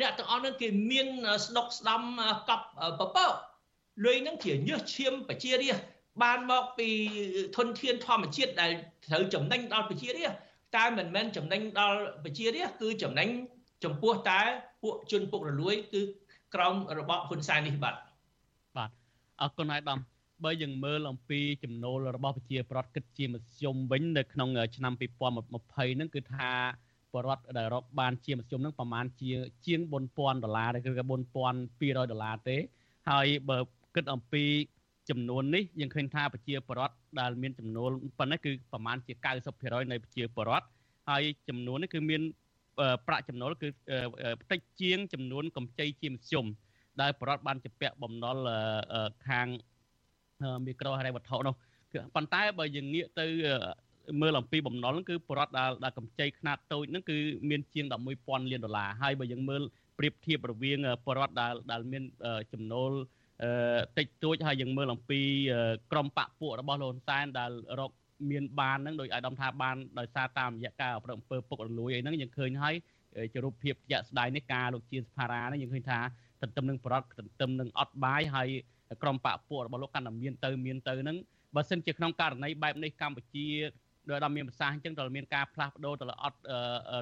[0.00, 1.06] អ្នកទាំងអស់នឹងគេមាន
[1.44, 2.00] ស្ដុកស្ដំ
[2.48, 2.66] កប់
[3.00, 3.32] ពពក
[4.02, 5.84] លុយនឹងជាញើសឈាមប្រជារាស្ត្រ
[6.22, 6.88] បានមកពី
[7.56, 8.70] ធនធានធម្មជាតិដែល
[9.06, 10.38] ត្រូវចំណេញដល់ប្រជារាស្ត្រ
[10.76, 13.28] តែមិនមែនចំណេញដល់ប្រជារាស្ត្រគឺចំណេញ
[13.84, 14.40] ចំពោះតែ
[14.82, 16.00] ពួកជនពុករលួយគឺ
[16.54, 17.94] ក្រោមរបបហ៊ុនសែននេះបាទ
[18.76, 18.90] បាទ
[19.40, 19.98] អរគុណអាយដាម
[20.44, 25.00] បើយើងមើលអំពីចំណូលរបស់ប្រជាប្រដ្ឋគិតជាមធ្យមវិញនៅក្នុងឆ្នាំ2020
[25.94, 26.52] ហ្នឹងគឺថា
[27.12, 29.30] បរដ្ឋដែលរកបានជាមធ្យមហ្នឹងប្រហែលជា
[29.66, 29.80] ជាង
[30.14, 32.56] 4000ដុល្លារឬក៏4200ដុល្លារទេ
[33.10, 33.58] ហើយបើ
[33.94, 34.44] គិតអំពី
[35.10, 39.12] ចំនួននេះយើងឃើញថាប្រជាពលរដ្ឋដែលមានចំនួនប៉ុណ្ណេះគឺប្រមាណជា
[39.52, 40.66] 90%នៃប្រជាពលរដ្ឋ
[41.10, 42.22] ហើយចំនួននេះគឺមាន
[43.06, 43.68] ប្រាក់ចំណូលគឺ
[44.42, 46.46] ផ្តិចជាង ចំនួនកម្ចីជាមធ្យម
[47.00, 48.36] ដែលបរដ្ឋបានជាពាក់បំណុល
[49.26, 49.46] ខាង
[50.66, 51.54] មីក្រូហិរញ្ញវត្ថុនោះ
[52.14, 53.26] ប៉ុន្តែបើយើងងាកទៅ
[54.20, 57.18] មើលអំពីបំណុលគឺបរដ្ឋដែលដែលកម្ចីខ្នាតតូចហ្នឹងគឺ
[57.50, 57.84] មានជាង
[58.18, 59.62] 11000លានដុល្លារហើយបើយើងមើល
[59.98, 62.02] ប្រៀបធៀបរវាងបរដ្ឋដែលដែលមាន
[62.52, 62.92] ចំណូល
[63.98, 65.20] តិចតួចហើយយើងមើលអំពី
[65.92, 67.90] ក្រមបពពួករបស់លោកហ៊ុនសែនដែលរក
[68.30, 72.74] មានបានហ្នឹងដោយអាយដាមថាបានដោយសារតាមរយៈការអប្រឹងអំពើពុករលួយអីហ្នឹងយើងឃើញហើយ
[73.32, 76.00] ជារូបភាពជាក់ស្ដែងនេះការលោកជាសភារានេះយើងឃើញថា
[76.42, 78.48] ទន្ទឹមនឹងបរដ្ឋទន្ទឹមនឹងអត់បាយហើយ
[79.02, 81.16] ក្រមបពពួករបស់លោកកាន់តែមានទៅមានទៅហ្នឹង
[81.54, 83.46] បើសិនជាក្នុងករណីបែបនេះកម្ពុជា
[84.10, 86.38] ដោយដល់មានប្រសាសន៍អញ្ចឹងដល់មានការផ្លាស់ប្ដូរទៅអត់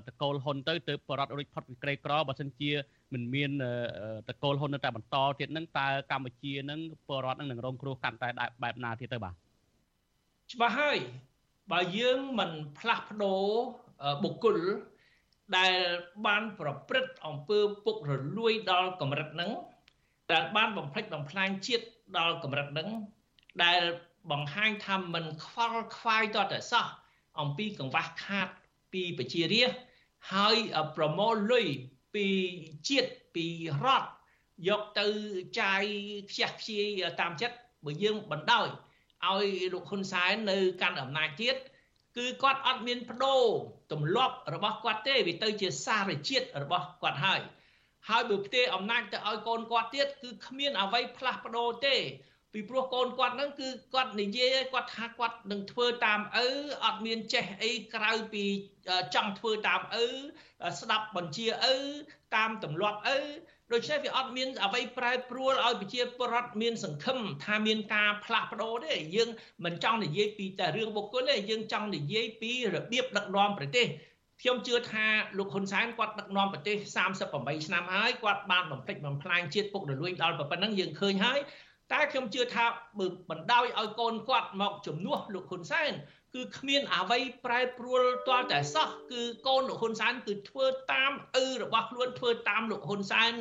[0.09, 2.70] តកូលហ៊ុនទៅទៅបរដ្ឋរួចផុតពីក្រីក្របើសិនជា
[3.12, 3.50] មិនមាន
[4.28, 8.28] តកូលហ៊ុននៅតែបន្តទៀតហ្នឹងតើកម្ពុជាហ្នឹងបរដ្ឋនឹងរងគ្រោះកាន់តែ
[8.62, 9.34] បែបណាទៀតទៅបាទ
[10.53, 10.98] ច្បាស់ហើយ
[11.72, 13.44] បើយើងមិនផ្លាស់ប្ដូរ
[14.22, 14.59] បុគ្គល
[15.57, 15.74] ដែល
[16.26, 19.50] បានប្រព្រឹត្តអំពើពុករលួយដល់កម្រិតហ្នឹង
[20.32, 21.84] ដែលបានបំផ្លិចបំផ្លាញជាតិ
[22.18, 22.88] ដល់កម្រិតហ្នឹង
[23.64, 23.80] ដែល
[24.30, 26.86] បង្ហាញថាមិនខ្វល់ខ្វាយតតែសោះ
[27.40, 28.48] អំពីកង្វះខាត
[28.92, 29.78] ពីប្រជារាស្ត្រ
[30.32, 30.56] ហើយ
[30.96, 31.66] ប្រមូលលុយ
[32.14, 32.26] ពី
[32.88, 33.46] ជាតិពី
[33.84, 34.08] រដ្ឋ
[34.68, 35.06] យកទៅ
[35.60, 35.82] ចាយ
[36.30, 38.68] ខ្ជះខ្ជាយតាមចិត្តបើយើងបណ្ដោយ
[39.28, 41.56] ឲ្យលោកហ៊ុនសែននៅកាន់អំណាចទៀត
[42.16, 43.44] គឺគាត់អត់មានបដូរ
[43.92, 47.40] ទម្លាប់របស់គាត់ទេវាទៅជាសារជាតិរបស់គាត់ហើយ
[48.08, 51.96] ហើយបើផ្ទេរអំណាចទៅឲ្យកូនគាត់ទៀតគឺគ្មានអ្វីផ្លាស់ប្ដូរទេ
[52.53, 56.46] ពីព្រោះកូនគាត់ហ្នឹងគឺគាត់និយាយគាត់ថាគាត់នឹងធ្វើតាមឪ
[56.84, 58.44] អត់មានចេះអីក្រៅពី
[59.14, 60.07] ចង់ធ្វើតាមឪ
[60.80, 61.74] ស្ដាប់បញ្ជាឪ
[62.36, 63.18] តាមទម្លាប់ឪ
[63.72, 69.28] ដូច្នេះវាអត់មានអ្វីប្រែប្រួលឲ្យប្រជាពលរដ្ឋមានសង្ឃឹមថាមានការផ្លាស់ប្ដូរទេយើង
[69.64, 73.86] មិនចង់និយាយពីតែរឿងបុគ្គលទេយើងចង់និយាយពីរបៀបដឹកនាំប្រទេស
[74.40, 75.07] ខ្ញុំជឿថា
[75.38, 76.76] លោកហ៊ុនសែនគាត់ដឹកនាំប្រទេស
[77.20, 81.40] 38ឆ្នាំហើយគាត់បានបំពេញបំផ្លាញជាតិពុករលួយដល់ប៉ុណ្ណឹងយើងឃើញហើយ
[81.93, 82.64] តែខ្ញុំជឿថា
[82.99, 85.93] បើបណ្ដោយឲ្យកូនគាត់មកជំនួសលោកហ៊ុនសែន
[86.34, 91.12] គឺគ្មានអ្វីប្រែប្រួលទាល់តែសោះគឺកូនលោកហ៊ុនសែនគឺធ្វើតាម
[91.43, 93.32] ឪរបស់ខ្លួនធ្វើតាមលោកហ៊ុនសែន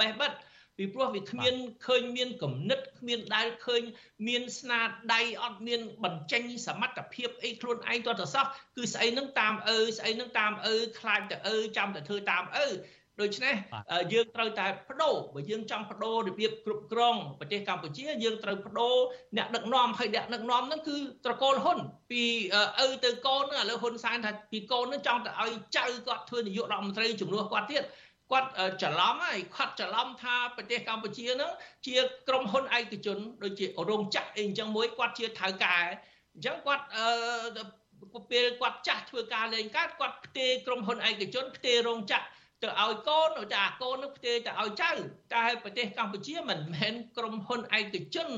[0.00, 0.32] បេះបិទ
[0.80, 1.54] ពីព្រោះវាគ្មាន
[1.86, 3.82] ឃើញមានគំនិតគ្មានដែលឃើញ
[4.28, 4.80] មានស្នា
[5.14, 8.44] ដៃអត់មានបញ្ចេញសមត្ថភាពអីខ្លួនឯងទាល់តែសោះ
[8.76, 12.66] គឺស្អីនឹងតាមឪស្អីនឹងតាមឪខ្លាចតែឪចាំតែធ្វើតាមឪ
[13.20, 13.54] ដូច្នេះ
[14.12, 18.96] យើងត្រូវតែបដូរបើយើងចង់បដូររបៀបគ្រប់គ្រងប្រទេសកម្ពុជាយើងត្រូវបដូរ
[19.36, 21.78] អ្នកដឹកនាំហើយអ្នកដឹកនាំហ្នឹងគឺត្រកូលហ៊ុន
[22.10, 22.22] ពី
[22.84, 27.84] ឪទៅកូនហ្នឹងឥឡូវហ៊ុនសែនថាពីកូនហ្នឹងចង់ទៅឲ្យចៅគាត់ធ្វើនាយករដ្ឋមន្ត្រីជំនួសគាត់ទៀត
[28.32, 28.50] គាត់
[28.82, 31.52] ច្រឡំហើយគាត់ច្រឡំថាប្រទេសកម្ពុជាហ្នឹង
[31.86, 31.96] ជា
[32.28, 35.76] ក្រុមហ៊ុនឯកជនដូចជារោងចក្រអីអញ្ចឹងមួយគាត់ជាថៅកែ
[36.34, 37.64] អញ្ចឹងគាត់អឺ
[38.30, 42.26] ពេលគាត់ចាស់ធ្វើការលេងកើតគាត់ផ្ទេរក្រុមហ៊ុនឯកជនផ្ទេររោងចក្រ
[42.62, 44.90] ទៅឲ្យកូនតែអាកូននោះផ្ទេរទៅឲ្យចៅ
[45.34, 48.28] តែប្រទេសកម្ពុជាមិនមែនក្រុមហ៊ុនឯកជន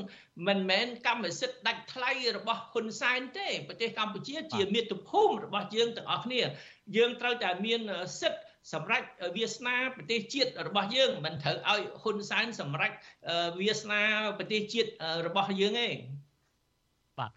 [0.47, 6.41] មិនមែនកម្មសិទ្ធិដាច់ថ្លៃរបស់ហ៊ុនសែនទេប្រទេសកម្ពុជាជាមាតុភូមិរបស់យើងទាំងអស់គ្នា
[6.95, 7.81] យើងត្រូវតែមាន
[8.21, 8.41] សិទ្ធិ
[8.73, 12.95] សម្រាប់វាសនាប្រទេសជាតិរបស់យើងមិនត្រូវឲ្យហ៊ុនសែនសម្រាប់
[13.59, 14.01] វាសនា
[14.37, 14.89] ប្រទេសជាតិ
[15.27, 15.89] របស់យើងទេ
[17.19, 17.31] បាទ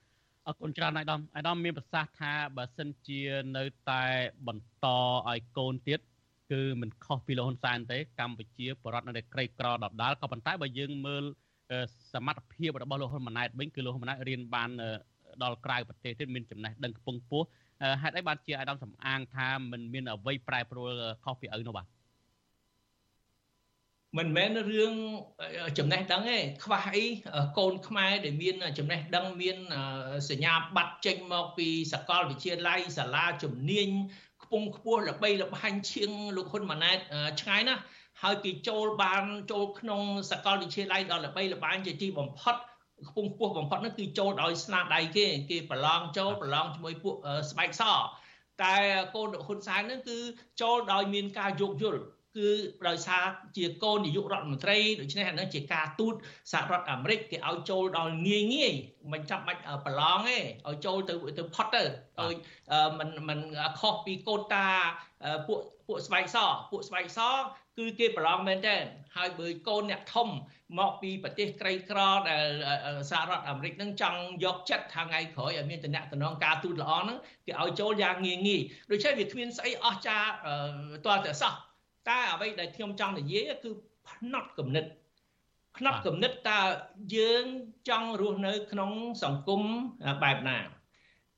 [0.46, 3.20] អរគុណច្រើនអាយដាមអាយដាមមានប្រសាសន៍ថាបើសិនជា
[3.56, 4.04] នៅតែ
[4.46, 4.86] បន្ត
[5.28, 6.00] ឲ្យកូនទៀត
[6.52, 11.24] គឺមិនខុសពីលោកហ៊ុនសែនទេកម្ពុជាបរដ្ឋនៅតែក្រីក្រដដាលក៏ប៉ុន្តែបើយើងមើល
[12.12, 14.70] សមត្ថភាពរបស់លោកហ៊ុនម៉ាណែតវិញគឺលោកហ៊ុនម៉ាណែតរៀនបាន
[15.42, 17.46] ដល់ក្រៅប្រទេសទៀតមានចំណេះដឹងខ្ពង់ខ្ពស់
[18.02, 20.90] ហេតុអីបានជាអាដាមសំអាងថាមិនមានអ្វីប្រែប្រួល
[21.24, 21.86] ខុសពីឪនោះបាទ
[24.18, 24.94] មិនមែនរឿង
[25.78, 27.04] ចំណេះដឹងទេខ្វះអី
[27.58, 29.56] កូនខ្មែរដែលមានចំណេះដឹងមាន
[30.30, 33.88] សញ្ញាបត្រចេញមកពីសាកលវិទ្យាល័យសាលាជំនាញ
[34.44, 36.98] ខ្ពង់ខ្ពស់ល្បីល្បាញជាងលោកហ៊ុនម៉ាណែត
[37.40, 37.82] ឆ្ងាយណាស់
[38.22, 42.56] ហើយគេចូលបានចូលក្នុងសាកលវិទ្យាល័យដ៏ល្បីល្បាញជាទីបំផុត
[43.08, 47.14] ខ្ពង់ខ្ពស់បំផុតនោះគឺចូលដោយស្នាដៃគេគេប្រឡងចូលប្រឡងជាមួយពួក
[47.50, 47.82] ស្បែកស
[48.62, 48.76] តែ
[49.14, 50.18] កូនហ៊ុនសែននឹងគឺ
[50.60, 52.00] ចូលដោយមានការយោគយល់
[52.37, 52.49] គឺ
[52.87, 53.23] ដោយសារ
[53.57, 56.13] ជាកូននាយករដ្ឋមន្ត្រីដូច្នេះអានឹងជាការទូត
[56.51, 58.73] សហរដ្ឋអាមេរិកគេឲ្យចូលដល់ងាយងាយ
[59.13, 61.83] មិនចាំបាច់ប្រឡងទេឲ្យចូលទៅទៅផុតទៅ
[62.19, 62.33] ឲ្យ
[62.99, 63.39] มันมัน
[63.79, 64.67] ខុសពីកូតា
[65.47, 66.37] ពួកពួកស្បែកស
[66.71, 67.19] ពួកស្បែកស
[67.77, 68.75] គឺគេប្រឡងមែនតើ
[69.15, 70.27] ហើយបើកូនអ្នកធំ
[70.79, 71.99] មកពីប្រទេសក្រីក្រ
[72.29, 72.45] ដែល
[73.11, 78.61] សហរដ្ឋអាមេរិកនឹងចង់យកចិត្តថាថ្ងៃក្រោយឲ្យមានតំណែងការទូតល្អហ្នឹងគេឲ្យចូលយ៉ាងងាយងាយ
[78.91, 80.29] ដូច្នេះវាគ្មានស្អីអស្ចារ្យ
[81.07, 81.53] តើតែសោះ
[82.08, 83.70] តែអ្វីដែលខ្ញុំចង់និយាយគឺ
[84.08, 84.84] ផ្នត់គំនិត
[85.76, 86.60] ផ្នត់គំនិតតើ
[87.16, 87.44] យើង
[87.88, 88.90] ចង់រស់នៅ ក្នុង
[89.22, 89.62] សង្គម
[90.22, 90.58] បែបណា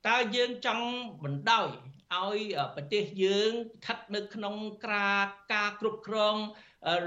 [0.08, 0.86] តើយើងចង់
[1.24, 1.68] បណ្ដោយ
[2.14, 2.40] ឲ្យ
[2.74, 4.54] ប្រទេសយើងស្ថិតនៅក្នុង
[4.84, 5.08] ក្រា
[5.52, 6.36] ការគ្រប់គ្រង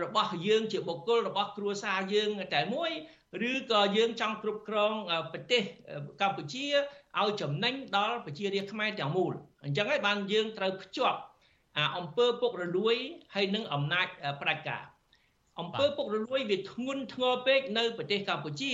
[0.04, 2.92] របស់យើងជាបុគ្គលរបស់គ្រួសារយើងតែមួយ
[3.50, 4.94] ឬក៏យើងចង់គ្រប់គ្រង
[5.34, 5.62] ប្រទេស
[6.22, 6.66] កម្ពុជា
[7.20, 9.34] ឲ្យចំណេញដល់ប្រជារាស្ត្រខ្មែរទាំងមូល
[9.66, 11.20] អញ្ចឹងហើយបានយើងត្រូវភ្ជាប់
[11.80, 12.96] អាអំពើពុករលួយ
[13.36, 14.08] ហើយនឹងអំណាច
[14.42, 14.84] ផ្ដាច់ការ
[15.60, 18.74] អំពើពុករលួយវាធ្ងន់ធ្ងរពេកនៅប្រទេសកម្ពុជា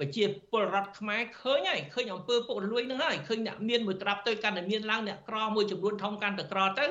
[0.00, 6.84] ប្រជាពលរដ្ឋខ្មែរឃើញហើយឃើញអំពើពុករលួយនឹងហើយឃើញអ្នកមានមួយត្រាប់ទៅកាន់តែមានឡើងអ្នកក្រមួយចំនួនធំកាន់តែក្រទៅ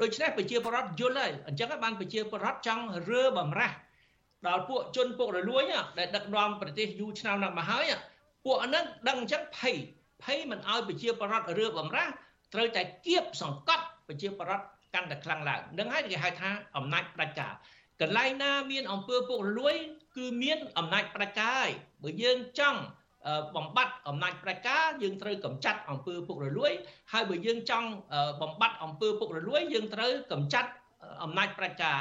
[0.00, 3.76] ដូច្នេះប្រជាពលរដ្ឋយល់ហើយអញ្ចឹងបានប្រជាពលរដ្ឋចង់រើបំរាស់
[4.46, 5.62] ដល់ពួកជនពុករលួយ
[5.98, 7.84] ដែលដឹកនាំប្រទេសយូរឆ្នាំណាស់មកហើយ
[8.44, 9.76] ពួកហ្នឹងដឹងអញ្ចឹងភ័យ
[10.22, 12.12] ភ័យមិនឲ្យប្រជាពលរដ្ឋរើបំរាស់
[12.54, 17.54] ត្រូវតែគៀបសង្កត់ប្រជាពលរដ្ឋ កាន់តែខ្លាំងឡើងនឹងហើយគេហៅថាអំណាចផ្ដាច់ការ
[18.00, 19.76] កន្លែងណាមានអំពើពុករលួយ
[20.16, 21.70] គឺមានអំណាចផ្ដាច់ការហើយ
[22.02, 22.80] បើយើងចង់
[23.56, 26.72] បំបត្តិអំណាចផ្ដាច់ការយើងត្រូវកម្ចាត់អំពើពុករលួយ
[27.12, 27.88] ហើយបើយើងចង់
[28.42, 30.70] បំបត្តិអំពើពុករលួយ យើងត្រូវកម្ចាត់
[31.24, 32.00] អំណាចផ្ដាច់ការ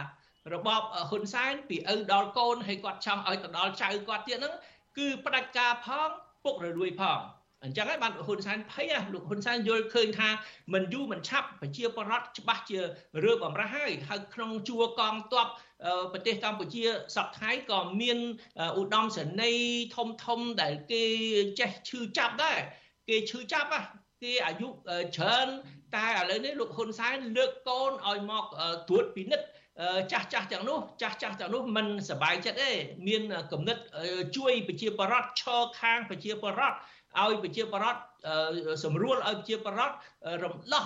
[0.54, 4.54] របបហ៊ុនសែនពីឪដល់កូនហើយគាត់ចង់ឲ្យទៅដល់ចៅគាត់ទៀតហ្នឹង
[4.98, 6.10] គឺផ្ដាច់ការផង
[6.44, 7.20] ពុករលួយផង
[7.65, 10.29] អញ្ចឹងហើយបានហ៊ុនសែនភ័យលោកហ៊ុនសែនយល់ឃើញថា
[10.73, 12.79] មិនយូរមិនឆាប់ប្រជាពលរដ្ឋច្បាស់ជា
[13.25, 15.47] រើបំរាស់ហើយហើយក្នុងជួរកងទ័ព
[16.13, 16.83] ប្រទេសកម្ពុជា
[17.15, 18.19] សពថ្ងៃក៏មាន
[18.79, 21.05] ឧត្តមសេនីយ៍ធំធំដែលគេ
[21.61, 22.59] ចេះឈឺចាប់ដែរ
[23.09, 23.69] គេឈឺចាប់
[24.23, 24.69] គេអាយុ
[25.17, 25.49] ច្រើន
[25.97, 28.45] តែឥឡូវនេះលោកហ៊ុនសែនលើកកូនឲ្យមក
[28.89, 29.47] ត្រួតពិនិត្យ
[30.13, 32.71] ចាស់ចាស់ទាំងនោះចាស់ចាស់ទាំងនោះមិនសบายចិត្តទេ
[33.09, 33.23] មាន
[33.53, 33.77] គំនិត
[34.37, 36.77] ជួយប្រជាពលរដ្ឋឈរខាងប្រជាពលរដ្ឋ
[37.24, 38.02] ឲ្យប្រជាពលរដ្ឋ
[38.84, 39.96] សម្រួលឲ្យប្រជាពលរដ្ឋ
[40.44, 40.86] រំដោះ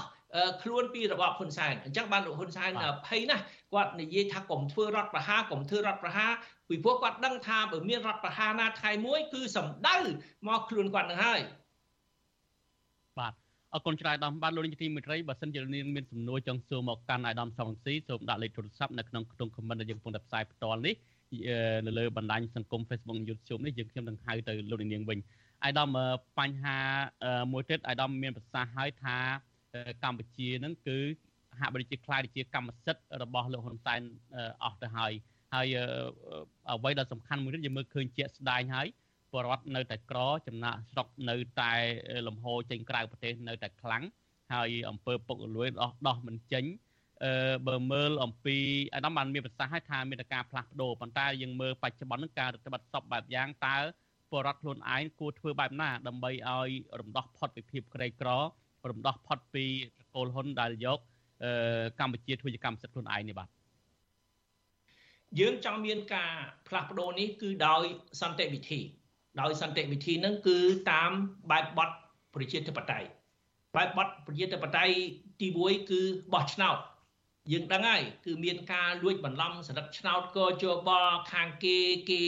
[0.64, 2.72] ខ្លួនពីរបបហ៊ុនសែនអញ្ចឹងបានលោកហ៊ុនសែន
[3.08, 6.32] ភ័យណាស់គាត់និយាយថាកុំធ្វើរដ្ឋប្រហារកុំធ្វើរដ្ឋប្រហារ
[6.70, 9.98] ពីព្រោះគាត់ដឹងថាបើមានរដ្ឋប្រហារណាថ្ងៃមួយគឺសម្ដៅ
[10.48, 11.40] មកខ្លួនគាត់នឹងហើយ
[13.20, 13.34] បាទ
[13.74, 20.96] អរគុណច្រើនដល់បានលោកនាយកទីមេត្រីបើសិនជានាងមានសំណួរចង់សួរមកកាន់អាយដាមសំស៊ីសូមដាក់លេខទូរស័ព្ទនៅក្នុងក្នុង comment ដែលយើងកំពុងតែផ្សាយផ្ទាល់នេះ
[21.86, 25.20] នៅលើបណ្ដាញសង្គម Facebook YouTube នេះយើងខ្ញុំនឹងហៅទៅលោកនាងវិញ
[25.64, 25.90] អាយដាម
[26.40, 26.78] បញ្ហា
[27.52, 29.18] មួយទៀតអាយដាមមានប្រសាសន៍ឲ្យថា
[30.04, 31.00] កម្ពុជានឹងគឺ
[31.60, 34.02] ហាក់បីជាខ្លាយជាកម្មសិទ្ធិរបស់លោកហ៊ុនសែន
[34.64, 35.12] អស់ទៅហើយ
[35.54, 35.68] ហើយ
[36.70, 38.88] អ្វីដែលសំខាន់មួយទៀតយើងមើលឃើញជាក់ស្ដែងហើយ
[39.34, 41.74] បរដ្ឋនៅតែក្រចំណាក់ស្រុកនៅតែ
[42.28, 44.04] លំហចេញក្រៅប្រទេសនៅតែខ្លាំង
[44.54, 46.66] ហើយអង្គើពុករលួយដោះដោះមិនចេញ
[47.24, 48.58] អឺបើមើលអំពី
[48.94, 53.78] អាដាមបានមានប្រសាសន៍ឲ្យថាមានតែការផ្លាស់ប្ដូរប៉ុន្តែយើងមើលបច្ចុប្បន្ននឹងការរដ្ឋបတ်សពបែបយ៉ាងតើ
[54.32, 56.70] បរដ្ឋខ្លួនឯងគួរធ្វើបែបណាដើម្បីឲ្យ
[57.00, 58.30] រំដោះផុតពីភាពក្រីក្រ
[58.90, 59.66] រំដោះផុតពី
[60.00, 61.00] តកូលហ៊ុនដែលយក
[62.00, 63.50] កម្ពុជាធ្វើជាកម្មសិទ្ធិខ្លួនឯងនេះបាទ
[65.40, 66.32] យើងចង់មានការ
[66.68, 67.84] ផ្លាស់ប្ដូរនេះគឺដោយ
[68.22, 68.80] សន្តិវិធី
[69.42, 70.58] ដោយសន្តិវិធីនឹងគឺ
[70.92, 71.12] តាម
[71.52, 71.90] បែបបទ
[72.34, 73.08] ប្រជាធិបតេយ្យ
[73.76, 74.94] បែបបទប្រជាធិបតេយ្យ
[75.42, 76.02] ទី1គឺ
[76.34, 76.78] បោះឆ្នោត
[77.52, 80.90] យើងដឹងហើយគឺមានការលួចបន្លំសន្តិឆ្នោតកជប
[81.34, 81.78] ខាងគេ
[82.10, 82.22] គេ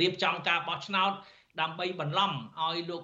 [0.00, 1.12] រៀបចំការបោះឆ្នោត
[1.60, 3.02] ដើម្បីបន្លំឲ្យលោក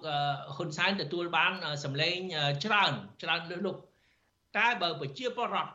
[0.56, 1.52] ហ៊ុនសែនទទួលបាន
[1.84, 2.16] សម្លេង
[2.64, 2.92] ច្រើន
[3.22, 3.76] ច្រើនលើសលុប
[4.56, 5.72] តែបើប្រជាពលរដ្ឋ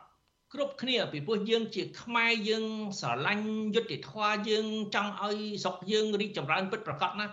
[0.52, 2.64] គ្រប់គ្នាពីព្រោះយើងជាខ្មែរយើង
[3.00, 7.26] ស្រឡាញ់យុត្តិធម៌យើងចង់ឲ្យស្រុកយើងរីកចម្រើនពិតប្រាកដណា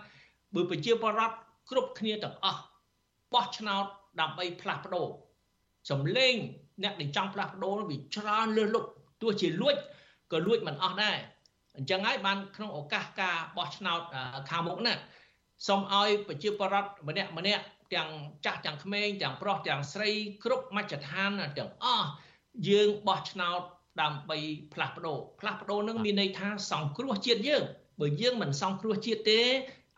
[0.54, 1.36] បើប្រជាពលរដ្ឋ
[1.70, 2.62] គ្រប់គ្នាទាំងអស់
[3.32, 3.84] បោះឆ្នោត
[4.20, 5.06] ដើម្បីផ្លាស់ប្ដូរ
[5.90, 6.34] សម្លេង
[6.82, 8.84] អ្នកដែលចង់ផ្លាស់ប្ដូរវាច្រើនលើសលុប
[9.22, 9.76] ទោះជាលួច
[10.32, 11.16] ក៏លួចមិនអស់ដែរ
[11.76, 14.00] អញ្ចឹងហើយបានក្នុងឱកាសការបោះឆ្នោត
[14.50, 14.94] ខាងមុខណា
[15.66, 17.64] សូមឲ្យប្រជាពលរដ្ឋម្នាក់ម្នាក់
[17.94, 18.08] ទាំង
[18.44, 20.10] ចាស់ទាំងក្មេងទាំងប្រុសទាំងស្រី
[20.44, 22.08] គ្រប់មជ្ឈដ្ឋានទាំងអស់
[22.68, 23.60] យើងបោះឆ្នោត
[24.02, 24.38] ដើម្បី
[24.74, 27.62] ផ្លាស់ប្ដូរផ្លាស់ប្ដូរនឹងមានន័យថាសង្គ្រោះជាតិយើង
[28.00, 29.42] បើយើងមិនសង្គ្រោះជាតិទេ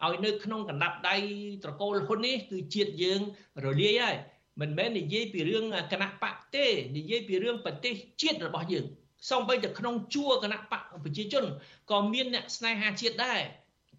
[0.04, 1.16] ឲ្យនៅក្នុងកណ្ដាប់ដៃ
[1.64, 3.20] ត្រកូលហ៊ុននេះគឺជាតិយើង
[3.64, 4.16] រលាយហើយ
[4.60, 8.84] មិនមែននិយាយពីរឿងគណៈបកទេនិយាយពីរឿងប្រទេសជាតិរបស់យើង
[9.30, 11.44] សូម្បីតែក្នុងជួរគណៈបកប្រជាជន
[11.90, 13.40] ក៏មានអ្នកស្នេហាជាតិដែរ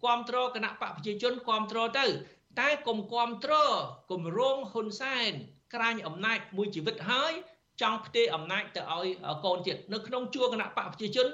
[0.02, 2.06] គ្រប់គ្រងគណៈបកប្រជាជនគ្រប់គ្រងទៅ
[2.60, 3.72] តែកុំគ្រប់គ្រង
[4.10, 5.32] គម្រោងហ៊ុនសែន
[5.74, 7.32] ក្រាញអំណាចមួយជីវិតហើយ
[7.80, 9.08] ចង់ផ្ទេរអំណាចទៅឲ្យ
[9.44, 11.26] កូនទៀតនៅក្នុងជួរគណៈបកប្រជាជន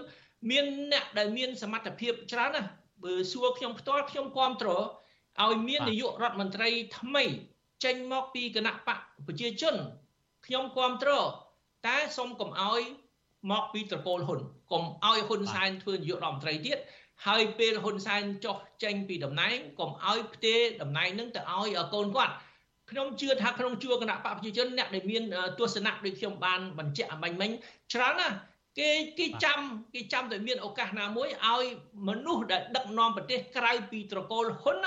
[0.50, 2.68] មានអ្នកដែលមានសមត្ថភាពច្រើនណាស់
[3.04, 4.84] បើសួរខ្ញុំផ្ទាល់ខ្ញុំគ្រប់គ្រង
[5.44, 6.68] ឲ្យមាននាយករដ្ឋមន្ត្រី
[6.98, 7.24] ថ្មី
[7.84, 9.76] ចេញមកពីគណៈបកប្រជាជន
[10.46, 11.26] ខ្ញុំគ្រប់គ្រង
[11.86, 12.82] តែសូមកុំឲ្យ
[13.50, 14.40] មកពីត្រកូលហ៊ុន
[14.72, 16.78] កុំឲ្យហ៊ុនសែនធ្វើនាយករដ្ឋមន្ត្រីទៀត
[17.26, 22.34] ហើយពេលហ៊ុនសែនចុះចេញពីតំណែងកុំឲ្យផ្ទេរតំណែងនឹងទៅឲ្យកូនគាត់
[22.90, 25.22] ខ្ញុំជឿថាក្នុងជួរគណៈបកប្រជាជនអ្នកដែលមាន
[25.58, 27.50] ទស្សនៈដូចខ្ញុំបានបញ្ជាក់អំបញ្ញមិញ
[27.92, 28.36] ច្រើនណាស់
[28.78, 29.60] គេគេចាំ
[29.94, 31.64] គេចាំតែមានឱកាសណាមួយឲ្យ
[32.08, 34.86] មនុស្សដែលដឹកនាំប្រទេសក្រៅពីត្រកូលហ៊ុន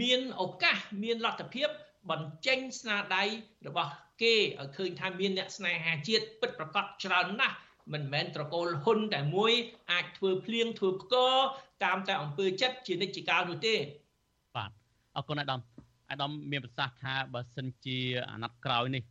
[0.00, 1.68] មានឱកាសមានលទ្ធភាព
[2.10, 3.24] បញ្ចេញស្នាដៃ
[3.66, 3.92] របស់
[4.22, 7.56] គេឲ្យឃើញថាមានអ្នកស្នេហាជាតិពិតប្រាកដច្រើនណាស់
[7.92, 9.52] មិនមែនត្រកូលហ៊ុនតែមួយ
[9.92, 11.34] អាចធ្វើភ្លៀងធ្វើផ្គរ
[11.84, 13.74] តាមតែអង្គើចិត្តជានិច្ចកាលនោះទេ
[14.56, 14.70] បាទ
[15.16, 15.60] អរគុណអាដាម
[16.10, 17.98] អាដាមមានប្រសាសន៍ថាបើសិនជា
[18.30, 19.02] អាណត្តិក្រោយនេះ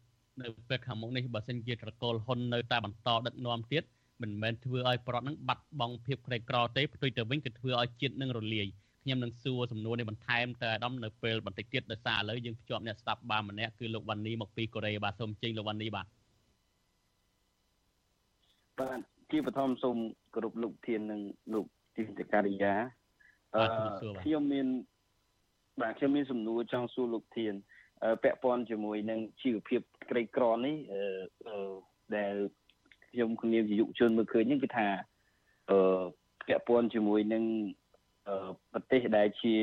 [0.42, 3.84] នៅពេលខាងមុខនេះបើសិនជាត្រកូលហ៊ុននៅតែបន្តដឹកនាំទៀត
[4.22, 8.68] មិនមែនធ្វើឲ្យប្រដ្ឋនឹងបាត់បង់ភាពក្រីក្រទេផ្ទុយទៅវិញគឺធ្វើឲ្យជាតិនឹងរលាយ
[9.04, 16.08] ខ្ញុំនឹងសួរសំណួរនេះបន្ថែមទៅអាដាមនៅពេលបន្តិចទៀតដោយសារឥឡូវយើងភ្ជាប់អ្នកស្ដាប់បានម្នាក់គឺលោកវ៉ាន់នីមកពីកូរ៉េបាទសូមជិញលោកវ៉ាន់នីបាទ
[18.80, 19.00] បាទ
[19.32, 19.98] ជាបឋមសូម
[20.34, 21.22] គោរពលោកធាននិង
[21.54, 22.74] លោកទីនតការិយា
[23.56, 23.66] អឺ
[24.24, 24.68] ខ្ញុំមាន
[25.82, 27.54] បាទខ្ញុំមានសំណួរចង់សួរលោកធាន
[28.24, 31.74] ពាក់ព័ន្ធជាមួយនឹងជីវភាពក្រីក្រនេះអឺ
[32.16, 32.34] ដែល
[33.12, 34.88] ខ្ញុំគ្នាជាយុវជនមើលឃើញនេះគឺថា
[35.72, 36.02] អឺ
[36.48, 37.44] ពាក់ព័ន្ធជាមួយនឹង
[38.74, 39.56] ប្រទេសដែលជា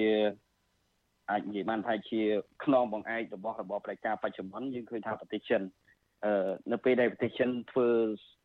[1.31, 2.21] អាចនិយាយបានថាជា
[2.65, 5.63] ខ្នងបង្អែករបស់របបប្រជាការបច្ចុប្បន្នយើងឃើញថាប្រទេសចិន
[6.25, 7.89] អឺនៅពេលដែលប្រទេសចិនធ្វើ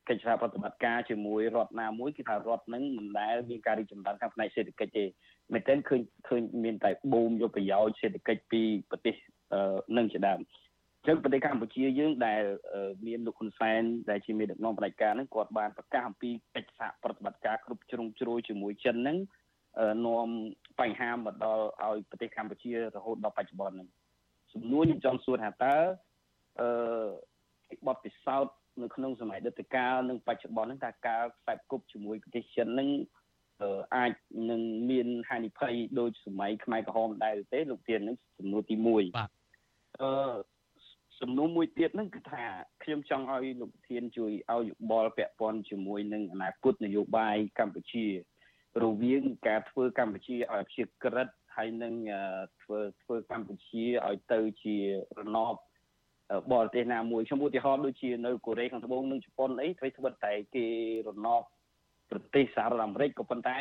[0.09, 5.05] កិច្ចសហប្រតិបត្តិការជាមួយរដ្ឋណាមួយគឺថារដ្ឋនឹងមិនដែលមានការរីកចម្រើនខាងផ្នែកសេដ្ឋកិច្ចទេ
[5.53, 9.16] មែនទែនឃើញឃើញមានតែបូមយកប្រយោជន៍សេដ្ឋកិច្ចពីប្រទេស
[9.97, 12.41] នឹងជាដើមអញ្ចឹងប្រទេសកម្ពុជាយើងដែល
[13.07, 19.18] មានលោកហ៊ុនសែនដែលជាមេដឹកនាំផ្នែកការហ្នឹងគាត់បានប្រកាសអំពីកិច្ចសហប្រតិបត្តិការគ្រប់ជ្រុងជ្រោយជាមួយចិនហ្នឹង
[20.06, 20.28] នាំ
[20.80, 23.90] បញ្ហាមកដល់ឲ្យប្រទេសកម្ពុជារហូតដល់បច្ចុប្បន្នហ្នឹង
[24.54, 25.76] សំណួរខ្ញុំចង់សួរថាតើ
[26.60, 26.70] អឺ
[27.88, 32.90] បទពិសោធន៍នៅក្នុងសម័យដិតកាលនិងបច្ចុប្បន្នហ្នឹងតើការខ្សែគប់ជាមួយប្រទេសចិនហ្នឹង
[33.96, 34.14] អាច
[34.50, 39.30] នឹងមានហានិភ័យដូចសម័យខ្មែរក្រហមដែរទេលោកទាននឹងសំណួរទី1បាទ
[40.02, 40.36] អឺ
[41.22, 42.44] សំណួរមួយទៀតហ្នឹងគឺថា
[42.84, 48.06] ខ្ញុំចង់ឲ្យលោកធានជួយឲ្យយោបល់ពាក់ព័ន្ធជាមួយនឹងអនាគតនយោបាយកម្ពុជា
[48.82, 51.94] រវាងការធ្វើកម្ពុជាឲ្យជាក្រិតហើយនឹង
[52.62, 54.76] ធ្វើធ្វើកម្ពុជាឲ្យទៅជា
[55.20, 55.56] រណប
[56.52, 60.66] បរទេសណាមួយខ្ញុំឧទាហរណ៍ដូចជានៅកូរ៉េខាងត្បូងនិងជប៉ុនអីធ្វើធ្វើតែគេ
[61.08, 61.42] រណប
[62.12, 63.60] ប្រទេសសហរដ្ឋអាមេរិកក៏ប៉ុន្តែ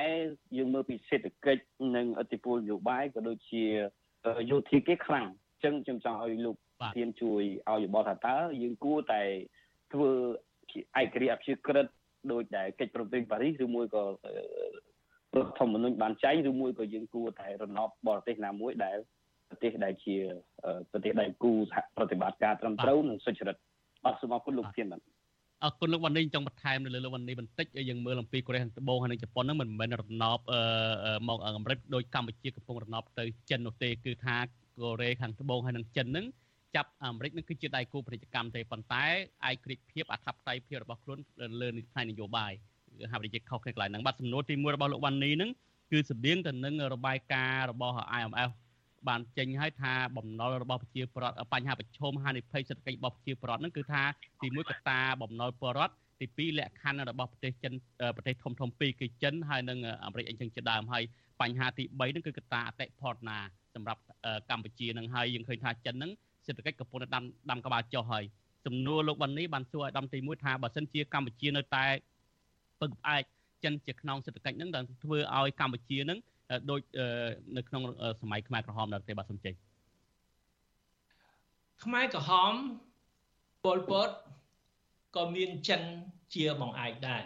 [0.56, 1.62] យើងមើលពីសេដ្ឋកិច្ច
[1.96, 3.64] និងអធិពលនយោបាយក៏ដូចជា
[4.50, 6.56] យោធាគេខ្លាំងអញ្ចឹងខ្ញុំចង់ឲ្យលោក
[6.96, 9.22] ធានជួយឲ្យយោបល់ថាតើយើងគួរតែ
[9.92, 10.10] ធ្វើ
[11.00, 11.86] ឯករាជ្យអភិជាក្រិត
[12.32, 14.04] ដោយដែលកិច្ចប្រំពៃប៉ារីសឬមួយក៏
[15.36, 18.98] រដ្ឋធម្មនុញ្ញបានចែងឬមួយក៏យើងគួរតែរណបបរទេសណាមួយដែល
[19.48, 20.16] ប្រទេសដែលជា
[20.90, 23.56] ប្រទេសដែលគូសហប្រតិបត្តិការត្រឹមត្រូវនិងសុចរិត
[24.04, 25.00] បាទសូមអរគុណលោកធានបាទ
[25.64, 30.40] អរគុណលោកវណ្ណីចង់បន្ថែមនៅលើលោកវណ្ណីបន្តិចយើងមើលអំពីកូរ៉េខាងត្បូងហើយនិងជប៉ុនហ្នឹងមិនមែនរណប
[31.28, 34.36] មកអាមេរិកដោយកម្ពុជាកំពុងរណបទៅចិននោះទេគឺថា
[34.80, 36.26] កូរ៉េខាងត្បូងហើយនិងចិនហ្នឹង
[36.76, 39.04] ចាប់អាមេរិកនឹងគឺជាដៃគូពាណិជ្ជកម្មទេប៉ុន្តែ
[39.48, 41.18] ឯករាជ្យភាពអធិបតេយ្យភាពរបស់ខ្លួន
[41.60, 42.52] លើផ្នែកនយោបាយ
[43.10, 45.50] ហាប់រិទ្ធិខុសគ្នាកន្លែងហ្នឹងបាទសំណួរទី1របស់លោកវ៉ាន់នីហ្នឹង
[45.92, 48.50] គឺស្តៀងទៅនឹងរបាយការណ៍របស់ IMF
[49.08, 54.02] បានចេញឲ្យថាបំណុលរបស់ប្រជាពលរដ្ឋបញ្ហាប្រឈមហានិភ័យសេដ្ឋកិច្ចរបស់ប្រជាពលរដ្ឋហ្នឹងគឺថា
[54.42, 57.72] ទី1កត្តាបំណុលពលរដ្ឋទី2លក្ខខណ្ឌរបស់ប្រទេសចិន
[58.16, 61.02] ប្រទេសធំធំពីរគឺចិនហើយនិងអាមេរិកអញ្ចឹងជាដើមហើយ
[61.40, 63.38] បញ្ហាទី3ហ្នឹងគឺកត្តាអតិផរណា
[63.74, 64.00] សម្រាប់
[64.50, 66.10] កម្ពុជានឹងហើយយើងឃើញថាចិនហ្នឹង
[66.46, 68.24] សេដ្ឋកិច្ចកំពុងតែដាំដាំក្បាលចុះហើយ
[68.66, 71.84] សំណួរលោកវណ្ណីបានសួរឲ្យដំទី1ថាបើសិនជាកម្ពុជានៅតែ
[72.82, 73.22] ពឹងផ្អែក
[73.64, 76.18] ចិនជាខ្នងសេដ្ឋកិច្ចហ្នឹងដែលធ្វើឲ្យកម្ពុជាហ្នឹង
[76.70, 76.80] ដូច
[77.56, 77.82] នៅក្នុង
[78.20, 79.54] សម័យខ្មែរក្រហមដែរទេបាទសំចេញ
[81.84, 82.52] ខ្មែរក្រហម
[83.64, 84.08] ពលពត
[85.16, 85.82] ក៏មានចិន
[86.34, 87.22] ជាបង្អែកដែរ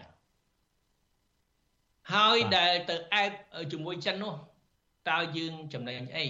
[2.14, 3.30] ហើយដែលទៅអែប
[3.72, 4.34] ជាមួយចិននោះ
[5.10, 6.26] តើយើងចំណេញអី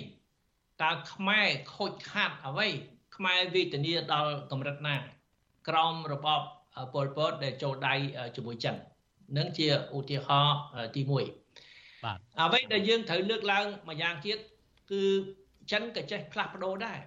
[0.82, 2.68] តើខ្មែរខូចខាតអ្វី
[3.16, 4.96] ខ្មែរវេទនាដល់កម្រិតណា
[5.68, 6.40] ក្រមរបប
[6.94, 7.94] ពលពតដែលចូលដៃ
[8.36, 8.76] ជាមួយចិន
[9.36, 10.58] នឹងជាឧទាហរណ៍
[10.96, 14.38] ទី1បាទអ្វីដែលយើងត្រូវលើកឡើងមួយយ៉ាងទៀត
[14.90, 15.04] គឺ
[15.70, 16.98] ចិនក៏ចេះផ្លាស់ប្ដូរដែរ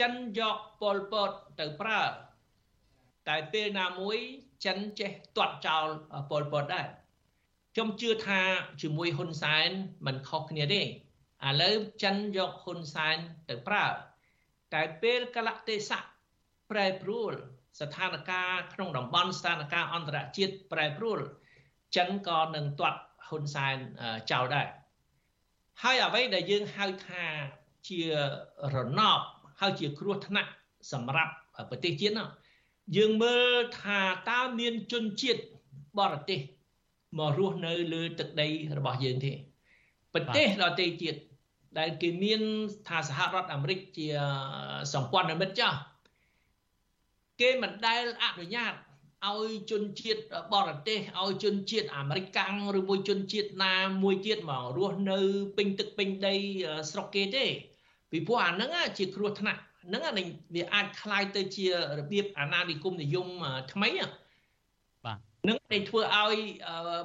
[0.00, 2.02] ចិនយកពលពតទៅប្រើ
[3.28, 4.18] តែពេលណាមួយ
[4.64, 5.86] ចិនចេះទាត់ចោល
[6.30, 6.86] ពលពតដែរ
[7.74, 8.40] ខ្ញុំជឿថា
[8.82, 9.70] ជាមួយហ៊ុនសែន
[10.06, 10.84] មិនខុសគ្នាទេឥ
[11.62, 13.16] ឡូវចិនយកហ៊ុនសែន
[13.48, 13.86] ទៅប្រើ
[14.74, 16.04] តែពេលកលៈទេសៈ
[16.70, 17.32] ប្រែប្រួល
[17.78, 21.18] ស្ថានភាពក្នុងតំបន់ស្ថានភាពអន្តរជាតិប្រែប្រួល
[21.96, 23.76] ចិនក៏នឹងទាត់ហ៊ុនសែន
[24.30, 24.66] ចោលដែរ
[25.82, 27.24] ហើយអ្វីដែលយើងហៅថា
[27.88, 28.00] ជា
[28.74, 29.20] រណប
[29.60, 30.50] ហើយជាគ្រោះថ្នាក់
[30.92, 31.32] សម្រាប់
[31.70, 32.28] ប្រទេសជាតិនោះ
[32.96, 34.00] យើងមើលថា
[34.30, 35.40] តើមានជនជាតិ
[35.98, 36.40] បរទេស
[37.18, 38.48] មករស់នៅលើទឹកដី
[38.78, 39.32] របស់យើងទេ
[40.14, 41.14] ប្រទេសដទៃទៀត
[41.78, 42.40] ដែលគេមាន
[42.88, 44.08] ថាសហរដ្ឋអាមេរិកជា
[44.94, 45.78] សម្ព័ន្ធមិត្តចាស់
[47.41, 48.73] គេមិនដែលអនុញ្ញាត
[49.27, 50.21] ឲ្យជនជាតិ
[50.53, 55.19] បរទេសឲ្យជនជាតិអាមេរិកកាំងឬមួយជនជាតិណាមួយទៀតមករស់នៅ
[55.57, 56.35] ពេញទឹកពេញដី
[56.91, 57.45] ស្រុកគេទេ
[58.11, 61.65] ពីព្រោះអាហ្នឹងជាគ្រោះថ្នាក់ហ្នឹងវាអាចคล้ายទៅជា
[61.99, 63.27] របៀបអាណានិគមនិយម
[63.73, 63.89] ថ្មី
[65.05, 65.17] បាទ
[65.47, 66.35] នឹងតែធ្វើឲ្យ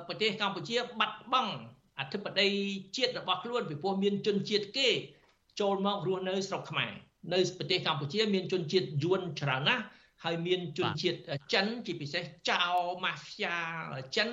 [0.09, 1.53] ប្រទេសកម្ពុជាបាត់បង់
[1.99, 2.57] អធិបតេយ្យ
[2.97, 4.89] ជាតិរបស់ខ្លួនពីព្រោះមានជនជាតិគេ
[5.61, 6.93] ចូលមករស់នៅស្រុកខ្មែរ
[7.33, 9.85] នៅប្រទេសកម្ពុជាមានជនជាតិយួនច្រើនណាស់
[10.24, 11.18] ហើយមានជនជាតិ
[11.54, 12.62] ចិនជាពិសេសចៅ
[13.04, 13.58] ម៉ាហ្វយ៉ា
[14.16, 14.30] ចិន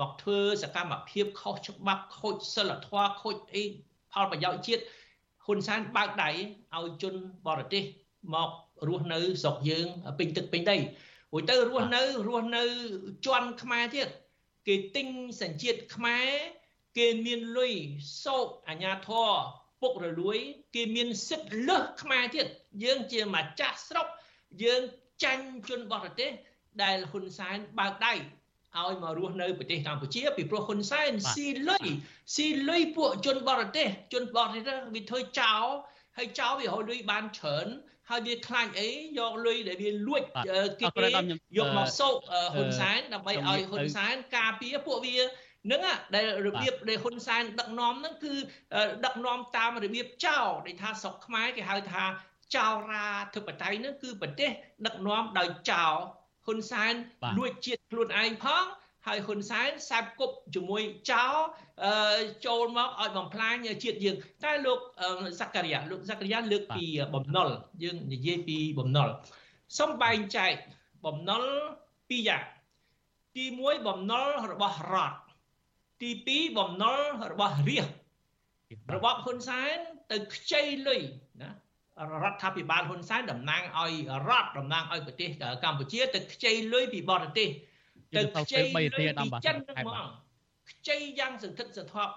[0.00, 3.62] មកធ្វើសកម្មភាពខុសច្បាប់ខូចសិលធម៌ខូចអី
[4.12, 4.82] ផលប្រយោជន៍ជាតិ
[5.44, 6.30] ហ៊ុនសែនបើកដៃ
[6.74, 7.14] ឲ្យជន
[7.46, 7.82] បរទេស
[8.34, 8.50] មក
[8.88, 9.86] រស់នៅស្រុកយើង
[10.18, 12.64] ពេញទឹកពេញដីរួចទៅរស់នៅរស់នៅ
[13.26, 14.08] ជន់ខ្មែរទៀត
[14.66, 15.06] គេទិញ
[15.42, 16.28] សញ្ជាតិខ្មែរ
[16.98, 17.72] គេមានលុយ
[18.24, 19.30] សោកអាញាធរ
[19.80, 20.38] ពុករលួយ
[20.74, 22.46] គេមានសិទ្ធិលើសខ្មែរទៀត
[22.84, 24.06] យើងជាម្ចាស់ស្រុក
[24.62, 24.82] យើង
[25.24, 26.30] ចាញ់ជនបរទេស
[26.82, 28.14] ដែលហ៊ុនសែនបើកដៃ
[28.76, 31.86] ឲ្យមករស់នៅប្រទេសកម្ពុជាពីព្រោះហ៊ុនសែនស៊ីលុយ
[32.34, 34.62] ស៊ីលុយពួកជនបរទេសជនបរទេស
[34.94, 35.64] វាធ្វើចោល
[36.18, 37.66] ហើយចោលវារហូតលុយបានច្រើន
[38.10, 38.88] ហើយវាខ្លាចអី
[39.18, 40.60] យកលុយដែលវាលួចគេ
[41.58, 42.14] យកមកសោក
[42.54, 45.18] ហ៊ុនសែនដើម្បីឲ្យហ៊ុនសែនការពារពួកវា
[45.72, 45.80] នឹង
[46.14, 48.34] ដែលរបៀបដែលហ៊ុនសែនដឹកនាំហ្នឹងគឺ
[49.04, 52.04] ដឹកនាំតាមរបៀបចោលដែលថាស្រុកខ្មែរគេហៅថា
[52.54, 54.50] ចោរាធិបតេយ្យហ្នឹងគឺប្រទេស
[54.86, 55.94] ដឹកនាំដោយចោល
[56.46, 56.94] ហ៊ុនសែន
[57.38, 58.64] លួចជាតិខ្លួនឯងផង
[59.06, 61.26] ហើយហ៊ុនសែនសាបគប់ជាមួយចោ
[62.46, 64.78] ចូលមកឲ្យបំផ្លាញជាតិយើង តែលោក
[65.40, 66.84] សក្ការីយ៉ាលោកសក្ការីយ៉ាលើកពី
[67.14, 67.48] បំណុល
[67.82, 69.08] យើងនិយាយពីបំណុល
[69.78, 70.54] សំបែងចែក
[71.06, 71.44] បំណុល
[72.08, 72.44] ពីរយ៉ាង
[73.36, 75.18] ទី1បំណុលរបស់រដ្ឋ
[76.02, 77.00] ទី2បំណុល
[77.32, 77.88] របស់រាជ
[78.94, 79.76] របបហ៊ុនសែន
[80.10, 81.25] ទៅខ្ចីលុយណា
[82.22, 83.92] រដ្ឋាភិបាលហ៊ុនសែនតំណាងឲ្យ
[84.28, 85.28] រដ្ឋតំណាងឲ្យប្រទេស
[85.64, 87.48] កម្ពុជាទៅខ្ចីលុយពីបរទេស
[88.16, 90.08] ទៅខ្ចីលុយពីចិនហ្នឹងមក
[90.70, 92.12] ខ្ចីយ៉ាងសន្ធឹកសន្ធាប់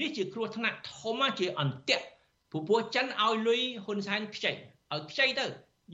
[0.00, 2.06] នេះជាគ្រោះថ្នាក់ធំជាអន្ទាក់
[2.50, 5.46] ព្រោះពួកចិនឲ្យលុយហ៊ុនសែនខ្ចីឲ្យខ្ចីទៅ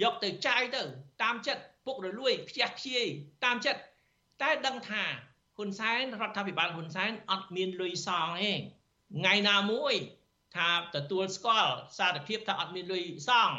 [0.03, 0.83] យកទៅចាយទៅ
[1.23, 3.05] តាមចិត្តពុករលួយខ្ជះខ្ជាយ
[3.45, 3.81] តាមចិត្ត
[4.43, 5.03] តែដឹងថា
[5.57, 8.53] ហ៊ុនសែនរដ្ឋាភិបាលហ៊ុនសែនអត់មានលុយសងទេ
[9.19, 9.95] ថ្ងៃណាមួយ
[10.57, 13.51] ថាទទួលស្គាល់សារភាពថាអត់មានលុយសង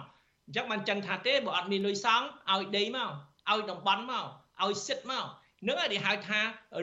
[0.48, 2.22] អញ្ចឹងបានចឹងថាទេបើអត់មានលុយសង
[2.52, 3.12] ឲ្យដីមក
[3.50, 4.26] ឲ្យតំបន់មក
[4.64, 5.26] ឲ្យសិទ្ធមក
[5.68, 6.40] នឹងគេហៅថា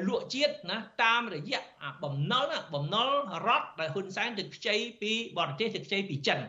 [0.08, 1.60] លក់ជាតិណាតាមរយៈ
[2.02, 3.08] បំណុលបំណុល
[3.46, 6.40] រដ្ឋដែលហ៊ុនសែនទៅខ្ចីពីបរទេសទៅខ្ចីពីចិន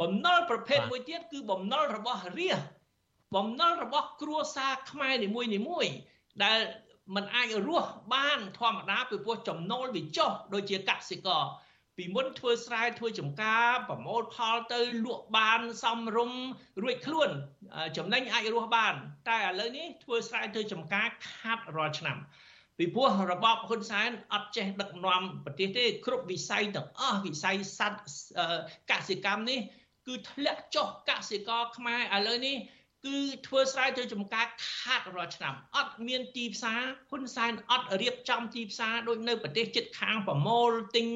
[0.00, 2.58] បំណុលប្រភេទមួយទៀតគឺបំណុលរបស់រាជ
[3.36, 5.86] បំណុលរបស់គ្រួសារខ្មែរនីមួយនីមួយ
[6.44, 6.58] ដែល
[7.14, 11.42] มันអាចរស់បានធម្មតាពីព្រោះចំណូលវាចុះដូចជាកសិករ
[11.96, 16.32] ពីមុនធ្វើស្រែធ្វើចំការប្រមូលផលទៅលក់បានសំរុំ
[16.82, 17.30] រួចខ្លួន
[17.96, 18.94] ចំណេញអាចរស់បាន
[19.28, 22.18] តែឥឡូវនេះធ្វើស្រែធ្វើចំការខាត់រាល់ឆ្នាំ
[22.78, 28.00] ពីព្រោះរបបហ៊ុនសែនអត់ចេះដឹកនាំប្រទេសទេគ្រប់វិស័យទាំងអស់វិស័យសត្វ
[28.90, 29.58] កសិកម្មនេះ
[30.06, 32.56] គឺធ្លាក់ចុះកសិករខ្មែរឥឡូវនេះ
[33.06, 34.46] គឺធ្វើស្រែធ្វើចំការ
[34.80, 41.06] ខាតរាល់ឆ្នាំអត់មានទីផ្សារហ៊ុនសែនអត់រៀបចំទីផ្សារដូចនៅប្រទេសជិតខាងប្រមូលទិញ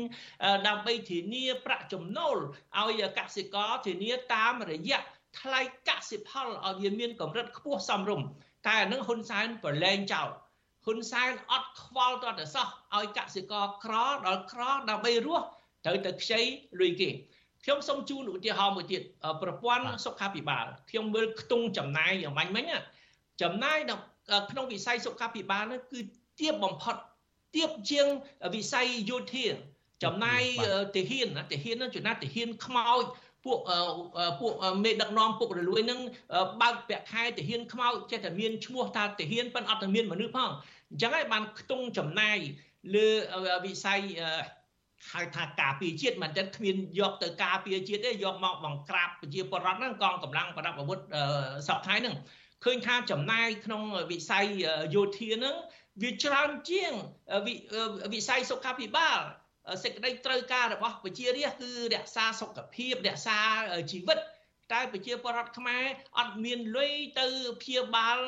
[0.69, 2.37] ដើម្បីធានាប្រាក់ចំណូល
[2.79, 5.01] ឲ្យកសិករធានាតាមរយៈ
[5.41, 8.27] ថ្លៃកសិផលឲ្យវាមានកម្រិតខ្ពស់សមរម្យ
[8.67, 10.29] តែអានឹងហ៊ុនសែនប្រឡែងចោល
[10.85, 12.67] ហ៊ុនសែនអត់ខ្វល់តតែសោះ
[12.97, 13.95] ឲ្យកសិករក្រ
[14.27, 15.45] ដល់ក្រដើម្បីរស់
[15.85, 16.41] ត្រូវតែខ្ចី
[16.81, 17.11] លុយគេ
[17.67, 19.03] ខ្ញុំសូមជូនឧទាហរណ៍មួយទៀត
[19.43, 22.65] ប្រព័ន្ធសុខាភិបាលខ្ញុំមើលខ្ទង់ចំណាយយ៉ាងម៉េចមិញ
[23.43, 23.79] ចំណាយ
[24.51, 26.01] ក្នុងវិស័យសុខាភិបាលនោះគឺ
[26.41, 26.97] ទៀបបំផុត
[27.57, 28.07] ទៀបជាង
[28.55, 29.47] វិស័យយោធា
[30.05, 30.43] ចំណាយ
[30.97, 33.05] ទាហានទាហាននោះចំណាយទាហានខ្មោច
[33.45, 33.59] ពួក
[34.41, 34.53] ពួក
[34.85, 36.01] មេដឹកនាំពុករលួយនឹង
[36.63, 40.51] បើកពាក់ខែទាហានខ្មោចចេះតែមានឈ្មោះថាទាហានប៉ុន្តែអត់តែមានមនុស្សផង
[40.91, 42.39] អញ្ចឹងហើយបានខ្ទង់ចំណាយ
[42.95, 43.09] លើ
[43.67, 44.01] វិស័យ
[45.13, 50.99] ហៅថាការពារជាតិមិនចឹងគ្មានយកទៅការពារជាតិទេយកមកបង្ក្រាបប្រជាពលរដ្ឋហ្នឹងកងកម្លាំងប្រដាប់អាវុធ
[51.69, 52.15] សពថ្ងៃហ្នឹង
[52.65, 54.45] ឃើញថាចំណាយក្នុងវិស័យ
[54.95, 55.57] យោធាហ្នឹង
[56.03, 56.93] វាច្រើនជាង
[58.15, 59.19] វិស័យសុខាភិបាល
[59.85, 63.39] សេចក្តីត្រូវការរបស់ប្រជារាស្ត្រគឺរក្សាសុខភាពរក្សា
[63.93, 64.19] ជីវិត
[64.74, 65.84] តែប្រជាពលរដ្ឋខ្មែរ
[66.20, 67.26] អត់មានលុយទៅ
[67.62, 68.20] ព្យាបាល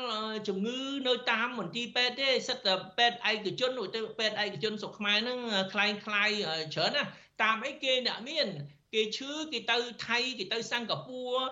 [0.47, 5.39] ជំងឺនៅតាមមន្ទីរពេទ្យទេសិតតែពេទ្យឯកជនទៅពេទ្យឯកជនស្រុកខ្មែរហ្នឹង
[5.73, 6.29] คล้ายคล้าย
[6.73, 7.03] ច្រើនណា
[7.41, 8.47] តាមអីគេអ្នកមាន
[8.93, 9.77] គេឈឺគេទៅ
[10.07, 11.43] ថៃគេទៅសិង្ហបុរី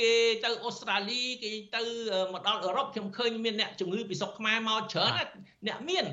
[0.00, 0.12] គេ
[0.44, 1.82] ទៅអូស្ត្រាលីគេទៅ
[2.34, 5.24] មកដល់អឺរ៉ុបខ្ញុំឃើញមានអ្នកជំងឺពីស្រុកខ្មែរមកច្រើនណា
[5.66, 6.06] អ្នកមាន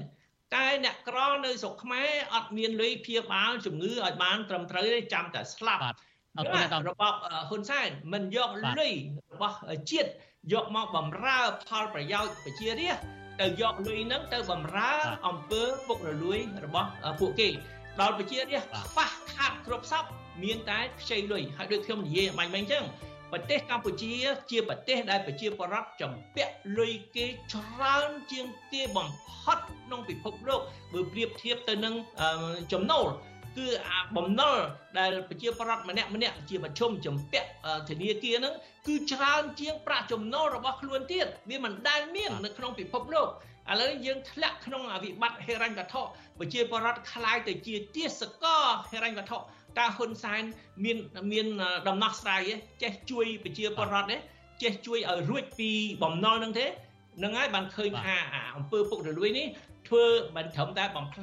[0.55, 5.88] តែអ្នកក្រនៅស្រុកខ្មែរអត់មានលុយព្យាបាលជំងឺឲ្យបានត្រឹមត្រូវទេចាំតែស្លាប់អ
[6.41, 7.14] រគុណដល់របប
[7.49, 8.95] ហ៊ុនសែនមិនយកលុយ
[9.33, 9.59] របស់
[9.91, 10.11] ជាតិ
[10.53, 13.05] យកមកបំរើផលប្រយោជន៍ប្រជារាស្ត្រ
[13.41, 14.93] ទៅយកលុយហ្នឹងទៅបំរើ
[15.28, 16.89] អំពើពុករលួយរបស់
[17.20, 17.49] ពួកគេ
[18.01, 20.05] ដល់ប្រជារាស្ត្រខ្វះខាតគ្រប់សព
[20.43, 22.85] មានតែខ្ចីលុយហើយដូចខ្ញុំនិយាយបាញ់មិញអញ្ចឹង
[23.33, 24.12] ប្រទេសកម្ពុជា
[24.51, 30.61] ជាប្រទេសដែលប្រជាពលរដ្ឋចំពាក់លុយគេច្រើនជាងគេបំផុតក្នុងពិភពលោក
[30.93, 31.95] បើប្រៀបធៀបទៅនឹង
[32.72, 33.07] ចំណូល
[33.57, 34.57] គឺអាបំណុល
[34.98, 37.48] ដែលប្រជាប្រដ្ឋម្នាក់ម្នាក់ជាមជ្ឈមជំពាក់
[37.88, 38.55] ធនាគារហ្នឹង
[38.88, 43.28] គឺច្រើនជាងប្រាក់ចំណូលរបស់ខ្លួនទៀតវាមិនដែលមាននៅក្នុងពិភពលោក
[43.70, 46.03] ឥឡូវយើងធ្លាក់ក្នុងវិបត្តិហិរញ្ញវត្ថុ
[46.38, 48.44] ប្រជាប្រដ្ឋខ្លាយទៅជាទាសក
[48.90, 49.38] ហិរញ្ញវត្ថុ
[49.78, 50.42] តើហ៊ុនសែន
[50.84, 50.98] មាន
[51.32, 51.46] មាន
[51.88, 52.40] ដំណោះស្រាយ
[52.82, 54.16] ចេះជួយប្រជាប្រដ្ឋទេ
[54.62, 55.70] ចេះជួយឲ្យរួចពី
[56.03, 56.66] បំណុលហ្នឹងទេ
[57.22, 58.16] នឹងហើយបានឃើញថា
[58.57, 59.46] អំពើពុករលួយនេះ
[59.88, 60.05] ធ្វើ
[60.36, 61.20] មិនត្រឹមតែបំផ្លាញ